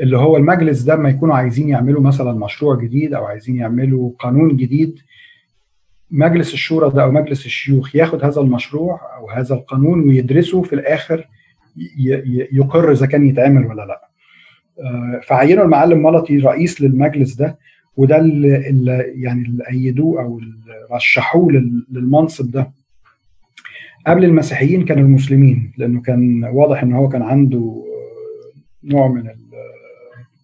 اللي 0.00 0.18
هو 0.18 0.36
المجلس 0.36 0.82
ده 0.82 0.94
لما 0.94 1.08
يكونوا 1.08 1.34
عايزين 1.34 1.68
يعملوا 1.68 2.02
مثلا 2.02 2.32
مشروع 2.32 2.76
جديد 2.80 3.14
أو 3.14 3.24
عايزين 3.24 3.56
يعملوا 3.56 4.12
قانون 4.18 4.56
جديد 4.56 4.98
مجلس 6.10 6.54
الشورى 6.54 6.90
ده 6.90 7.02
أو 7.02 7.10
مجلس 7.10 7.46
الشيوخ 7.46 7.96
ياخد 7.96 8.24
هذا 8.24 8.40
المشروع 8.40 9.00
أو 9.16 9.30
هذا 9.30 9.54
القانون 9.54 10.08
ويدرسه 10.08 10.62
في 10.62 10.72
الآخر 10.72 11.28
يقر 12.52 12.92
إذا 12.92 13.06
كان 13.06 13.26
يتعمل 13.28 13.66
ولا 13.66 13.86
لأ. 13.86 14.08
فعينوا 15.22 15.64
المعلم 15.64 16.02
ملطي 16.02 16.38
رئيس 16.38 16.80
للمجلس 16.80 17.34
ده 17.34 17.58
وده 17.96 18.16
اللي, 18.16 19.12
يعني 19.14 19.42
اللي 19.42 19.64
أيدوه 19.70 20.22
أو 20.22 20.40
رشحوه 20.92 21.52
للمنصب 21.90 22.50
ده. 22.50 22.72
قبل 24.06 24.24
المسيحيين 24.24 24.84
كانوا 24.84 25.04
المسلمين 25.04 25.72
لأنه 25.76 26.00
كان 26.00 26.44
واضح 26.44 26.82
إن 26.82 26.92
هو 26.92 27.08
كان 27.08 27.22
عنده 27.22 27.84
نوع 28.84 29.08
من 29.08 29.30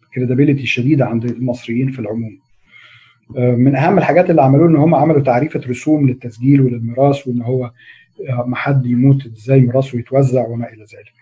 الكريديبيليتي 0.07 0.63
الشديده 0.63 1.07
عند 1.07 1.25
المصريين 1.25 1.91
في 1.91 1.99
العموم. 1.99 2.39
من 3.37 3.77
أهم 3.77 3.99
الحاجات 3.99 4.31
اللي 4.31 4.43
عملوه 4.43 4.69
إن 4.69 4.77
هم 4.77 4.95
عملوا 4.95 5.21
تعريفة 5.21 5.61
رسوم 5.69 6.09
للتسجيل 6.09 6.61
وللميراث 6.61 7.29
وإن 7.29 7.43
هو 7.43 7.71
ما 8.47 8.57
حد 8.57 8.87
يموت 8.87 9.27
إزاي 9.27 9.61
ميراثه 9.61 9.99
يتوزع 9.99 10.47
وما 10.47 10.69
إلى 10.73 10.83
ذلك 10.83 11.13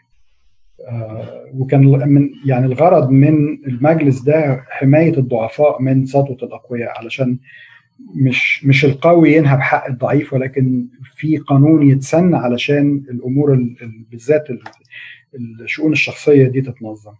وكان 1.54 1.80
من 2.08 2.30
يعني 2.44 2.66
الغرض 2.66 3.10
من 3.10 3.34
المجلس 3.66 4.20
ده 4.22 4.64
حماية 4.70 5.18
الضعفاء 5.18 5.82
من 5.82 6.06
سطوة 6.06 6.36
الأقوياء 6.42 6.98
علشان 6.98 7.38
مش 8.14 8.64
مش 8.64 8.84
القوي 8.84 9.32
ينهب 9.32 9.60
حق 9.60 9.86
الضعيف 9.86 10.32
ولكن 10.32 10.86
في 11.14 11.36
قانون 11.36 11.88
يتسن 11.88 12.34
علشان 12.34 13.02
الأمور 13.10 13.58
بالذات 14.10 14.46
الشؤون 15.34 15.92
الشخصية 15.92 16.48
دي 16.48 16.60
تتنظم. 16.60 17.12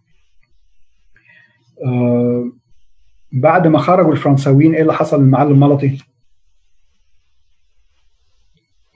آه 1.85 2.51
بعد 3.31 3.67
ما 3.67 3.79
خرجوا 3.79 4.11
الفرنساويين 4.11 4.73
إيه 4.75 4.81
اللي 4.81 4.93
حصل 4.93 5.23
للمعلم 5.23 5.59
ملطي؟ 5.59 5.97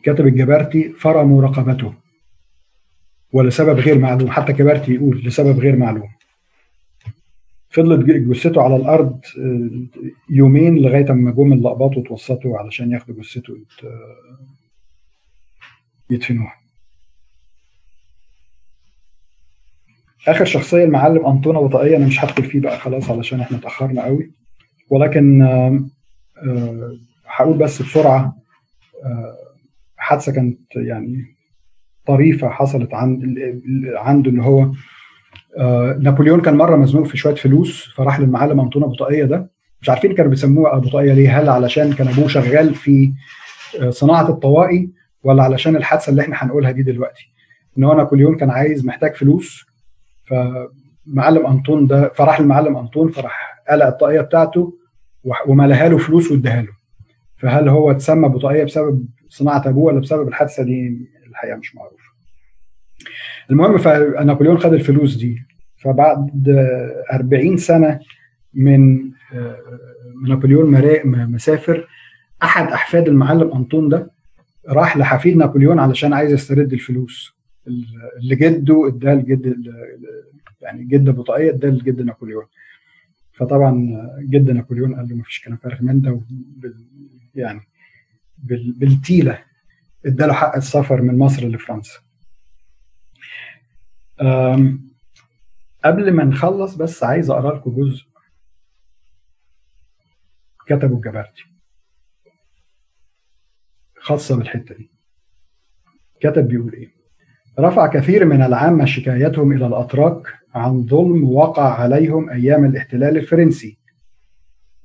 كاتب 0.03 0.27
الجبارتي 0.27 0.89
فرموا 0.93 1.41
رقبته. 1.41 1.93
ولسبب 3.33 3.79
غير 3.79 3.97
معلوم 3.99 4.31
حتى 4.31 4.53
جبارتي 4.53 4.93
يقول 4.93 5.21
لسبب 5.25 5.59
غير 5.59 5.75
معلوم. 5.75 6.09
فضلت 7.69 8.05
جثته 8.05 8.61
على 8.61 8.75
الأرض 8.75 9.21
يومين 10.29 10.75
لغاية 10.77 11.11
أما 11.11 11.31
جم 11.31 11.53
اللقباط 11.53 11.97
وتوسطوا 11.97 12.57
علشان 12.57 12.91
ياخدوا 12.91 13.15
جثته 13.21 13.57
يدفنوها. 16.09 16.53
آخر 20.27 20.45
شخصية 20.45 20.83
المعلم 20.83 21.25
انطونه 21.25 21.59
وطائية 21.59 21.97
أنا 21.97 22.07
مش 22.07 22.23
هدخل 22.23 22.43
فيه 22.43 22.59
بقى 22.59 22.79
خلاص 22.79 23.09
علشان 23.09 23.39
إحنا 23.41 23.57
اتأخرنا 23.57 24.03
قوي. 24.03 24.31
ولكن 24.89 25.41
هقول 27.25 27.57
بس 27.57 27.81
بسرعة 27.81 28.37
حادثة 30.11 30.31
كانت 30.31 30.59
يعني 30.75 31.25
طريفة 32.07 32.49
حصلت 32.49 32.93
عند 32.93 33.23
عنده 33.95 34.31
ان 34.31 34.39
هو 34.39 34.71
نابليون 35.99 36.41
كان 36.41 36.55
مرة 36.55 36.75
مزنوق 36.75 37.05
في 37.07 37.17
شوية 37.17 37.35
فلوس 37.35 37.93
فراح 37.95 38.19
للمعلم 38.19 38.59
انطونه 38.59 38.85
ابو 38.85 38.95
طاقيه 38.95 39.23
ده. 39.23 39.51
مش 39.81 39.89
عارفين 39.89 40.13
كانوا 40.15 40.29
بيسموه 40.29 40.75
ابو 40.77 40.89
طاقيه 40.89 41.13
ليه 41.13 41.39
هل 41.39 41.49
علشان 41.49 41.93
كان 41.93 42.07
أبوه 42.07 42.27
شغال 42.27 42.75
في 42.75 43.13
صناعة 43.89 44.29
الطوائي 44.29 44.89
ولا 45.23 45.43
علشان 45.43 45.75
الحادثة 45.75 46.09
اللي 46.09 46.21
إحنا 46.21 46.35
هنقولها 46.43 46.71
دي 46.71 46.83
دلوقتي؟ 46.83 47.31
إن 47.77 47.83
هو 47.83 47.93
نابليون 47.93 48.35
كان 48.37 48.49
عايز 48.49 48.85
محتاج 48.85 49.15
فلوس 49.15 49.65
فمعلم 50.25 51.45
أنطون 51.47 51.87
ده 51.87 52.11
فراح 52.15 52.39
المعلم 52.39 52.77
أنطون 52.77 53.11
فراح 53.11 53.63
قلع 53.69 53.87
الطاقية 53.87 54.21
بتاعته 54.21 54.73
وملاها 55.47 55.89
له 55.89 55.97
فلوس 55.97 56.31
واداها 56.31 56.61
له. 56.61 56.71
فهل 57.37 57.69
هو 57.69 57.91
اتسمى 57.91 58.25
ابو 58.25 58.39
طاقيه 58.39 58.63
بسبب 58.63 59.05
صناعة 59.31 59.69
أبوه 59.69 59.83
ولا 59.83 59.99
بسبب 59.99 60.27
الحادثة 60.27 60.63
دي 60.63 61.07
الحقيقة 61.27 61.57
مش 61.57 61.75
معروف. 61.75 62.01
المهم 63.51 63.77
فنابليون 63.77 64.57
خد 64.57 64.73
الفلوس 64.73 65.15
دي. 65.15 65.41
فبعد 65.77 66.49
40 67.13 67.57
سنة 67.57 67.99
من 68.53 69.11
نابليون 70.27 70.71
مسافر 71.05 71.87
أحد 72.43 72.67
أحفاد 72.67 73.07
المعلم 73.07 73.51
أنطون 73.51 73.89
ده 73.89 74.11
راح 74.69 74.97
لحفيد 74.97 75.37
نابليون 75.37 75.79
علشان 75.79 76.13
عايز 76.13 76.31
يسترد 76.31 76.73
الفلوس. 76.73 77.35
اللي 78.17 78.35
جده 78.35 78.87
اداها 78.87 79.15
لجد 79.15 79.63
يعني 80.61 80.83
جد 80.83 81.09
أبو 81.09 81.21
طاقية 81.21 81.49
اداها 81.49 81.71
لجد 81.71 82.01
نابليون. 82.01 82.43
فطبعا 83.33 84.01
جد 84.29 84.51
نابليون 84.51 84.95
قال 84.95 85.09
له 85.09 85.15
ما 85.15 85.23
فيش 85.23 85.41
كلام 85.45 85.57
فارغ 85.57 85.81
من 85.81 86.01
ده؟ 86.01 86.21
يعني 87.35 87.59
بالتيلة 88.43 89.43
اداله 90.05 90.33
حق 90.33 90.55
السفر 90.55 91.01
من 91.01 91.17
مصر 91.17 91.47
لفرنسا. 91.47 91.99
قبل 95.85 96.11
ما 96.11 96.23
نخلص 96.23 96.75
بس 96.75 97.03
عايز 97.03 97.29
أقرأ 97.29 97.57
لكم 97.57 97.75
جزء 97.75 98.05
كتبه 100.65 100.95
الجبارتي. 100.95 101.43
خاصة 103.97 104.37
بالحتة 104.37 104.75
دي. 104.75 104.91
كتب 106.19 106.47
بيقول 106.47 106.73
إيه؟ 106.73 106.91
رفع 107.59 107.87
كثير 107.87 108.25
من 108.25 108.41
العامة 108.41 108.85
شكايتهم 108.85 109.51
إلى 109.51 109.67
الأتراك 109.67 110.39
عن 110.55 110.87
ظلم 110.87 111.23
وقع 111.29 111.73
عليهم 111.73 112.29
أيام 112.29 112.65
الاحتلال 112.65 113.17
الفرنسي 113.17 113.77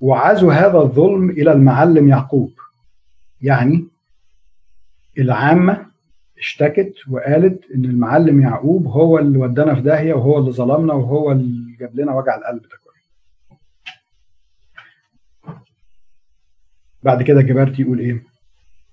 وعزوا 0.01 0.53
هذا 0.53 0.79
الظلم 0.79 1.31
إلى 1.31 1.53
المعلم 1.53 2.09
يعقوب. 2.09 2.53
يعني 3.41 3.89
العامة 5.19 5.87
اشتكت 6.39 6.95
وقالت 7.11 7.71
إن 7.75 7.85
المعلم 7.85 8.41
يعقوب 8.41 8.87
هو 8.87 9.19
اللي 9.19 9.39
ودانا 9.39 9.75
في 9.75 9.81
داهية 9.81 10.15
وهو 10.15 10.39
اللي 10.39 10.53
ظلمنا 10.53 10.95
وهو 10.95 11.33
اللي 11.33 11.77
جاب 11.77 11.97
لنا 12.01 12.15
وجع 12.15 12.37
القلب 12.37 12.63
ده 12.63 12.69
كله. 12.69 12.97
بعد 17.03 17.23
كده 17.23 17.43
جبرتي 17.43 17.83
يقول 17.83 17.99
إيه؟ 17.99 18.23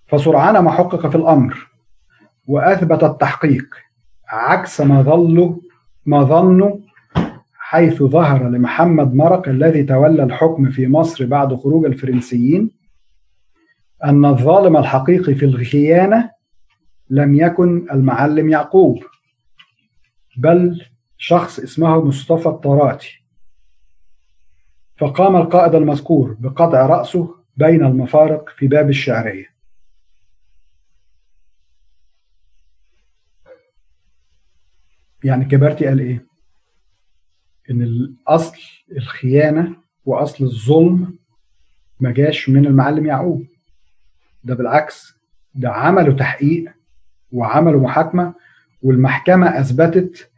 فسرعان 0.08 0.60
ما 0.60 0.72
حقق 0.72 1.08
في 1.10 1.16
الأمر 1.16 1.68
وأثبت 2.48 3.04
التحقيق 3.04 3.76
عكس 4.30 4.82
ما 4.82 5.02
ظلوا 5.02 5.56
ما 6.06 6.24
ظنوا 6.24 6.78
حيث 7.54 8.04
ظهر 8.04 8.50
لمحمد 8.50 9.14
مرق 9.14 9.48
الذي 9.48 9.84
تولى 9.84 10.24
الحكم 10.24 10.70
في 10.70 10.88
مصر 10.88 11.26
بعد 11.26 11.56
خروج 11.56 11.86
الفرنسيين 11.86 12.72
أن 14.04 14.26
الظالم 14.26 14.78
الحقيقي 14.78 15.36
في 15.36 15.46
الخيانة 15.46 16.32
لم 17.10 17.36
يكن 17.36 17.92
المعلم 17.92 18.50
يعقوب 18.50 19.04
بل 20.38 20.86
شخص 21.18 21.60
اسمه 21.60 22.06
مصطفى 22.06 22.50
الطراتي. 22.50 23.24
فقام 24.98 25.36
القائد 25.36 25.76
المذكور 25.76 26.34
بقطع 26.40 26.86
رأسه 26.86 27.36
بين 27.58 27.86
المفارق 27.86 28.50
في 28.50 28.68
باب 28.68 28.90
الشعرية. 28.90 29.54
يعني 35.24 35.46
كبرتي 35.46 35.86
قال 35.86 36.00
إيه؟ 36.00 36.26
إن 37.72 37.82
الأصل 37.82 38.58
الخيانة 38.92 39.76
وأصل 40.06 40.44
الظلم 40.44 41.20
ما 42.00 42.12
جاش 42.12 42.50
من 42.50 42.66
المعلم 42.66 43.06
يعقوب. 43.06 43.53
ده 44.44 44.56
بالعكس 44.56 45.14
ده 45.56 45.70
عملوا 45.72 46.14
تحقيق 46.14 46.72
وعملوا 47.32 47.82
محاكمة 47.82 48.34
والمحكمة 48.82 49.60
أثبتت 49.60 50.32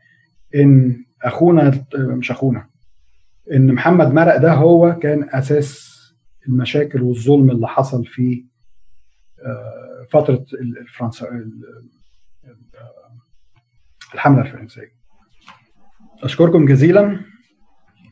إن 0.56 1.06
أخونا 1.24 1.86
مش 1.96 2.32
أخونا 2.32 2.70
إن 3.54 3.74
محمد 3.74 4.14
مرق 4.14 4.38
ده 4.38 4.54
هو 4.54 5.00
كان 5.00 5.30
أساس 5.30 5.96
المشاكل 6.48 7.02
والظلم 7.02 7.52
اللي 7.52 7.68
حصل 7.68 8.06
في 8.06 8.46
فترة 10.10 10.46
الفرنسا 10.54 11.28
الحملة 14.14 14.42
الفرنسية. 14.42 14.92
أشكركم 16.24 16.66
جزيلا. 16.66 17.20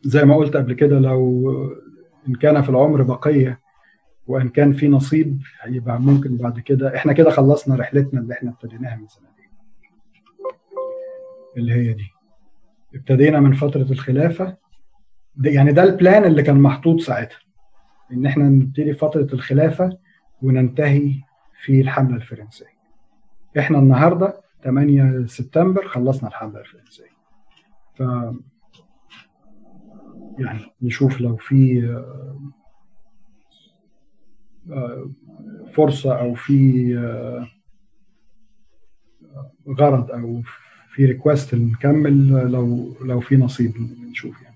زي 0.04 0.26
ما 0.26 0.36
قلت 0.36 0.58
قبل 0.58 0.74
كده 0.74 1.00
لو 1.00 1.52
إن 2.28 2.36
كان 2.36 2.62
في 2.62 2.70
العمر 2.70 3.02
بقية 3.02 3.60
وإن 4.28 4.50
كان 4.50 4.74
في 4.74 4.88
نصيب 4.88 5.42
هيبقى 5.62 6.02
ممكن 6.02 6.38
بعد 6.38 6.60
كده. 6.60 6.96
إحنا 6.96 7.14
كده 7.14 7.30
خلصنا 7.30 7.76
رحلتنا 7.76 8.20
اللي 8.20 8.34
إحنا 8.34 8.50
ابتديناها 8.52 8.96
من 8.96 9.08
سنتين 9.08 9.50
اللي 11.58 11.74
هي 11.74 11.94
دي. 11.94 12.10
ابتدينا 12.96 13.40
من 13.40 13.54
فترة 13.54 13.92
الخلافة. 13.92 14.58
ده 15.36 15.50
يعني 15.50 15.72
ده 15.72 15.84
البلان 15.84 16.24
اللي 16.26 16.44
كان 16.44 16.60
محطوط 16.62 17.00
ساعتها. 17.02 17.38
إن 18.12 18.26
إحنا 18.26 18.44
نبتدي 18.44 18.94
فترة 18.94 19.28
الخلافة 19.34 19.98
وننتهي 20.42 21.14
في 21.64 21.82
الحملة 21.82 22.16
الفرنسية. 22.16 22.74
إحنا 23.60 23.80
النهارده 23.80 24.42
8 24.64 25.26
سبتمبر 25.26 25.88
خلصنا 25.88 26.30
الحملة 26.30 26.60
الفرنسية. 26.60 27.14
ف 27.96 28.00
يعني 30.40 30.60
نشوف 30.82 31.22
لو 31.22 31.36
في 31.36 31.82
فرصة 35.74 36.20
أو 36.20 36.34
في 36.36 36.94
غرض 39.80 40.12
أو 40.12 40.42
في 40.94 41.06
ريكوست 41.06 41.56
نكمل 41.56 42.28
لو 42.52 42.96
لو 43.02 43.20
في 43.20 43.36
نصيب 43.36 43.72
نشوف 44.12 44.42
يعني. 44.42 44.53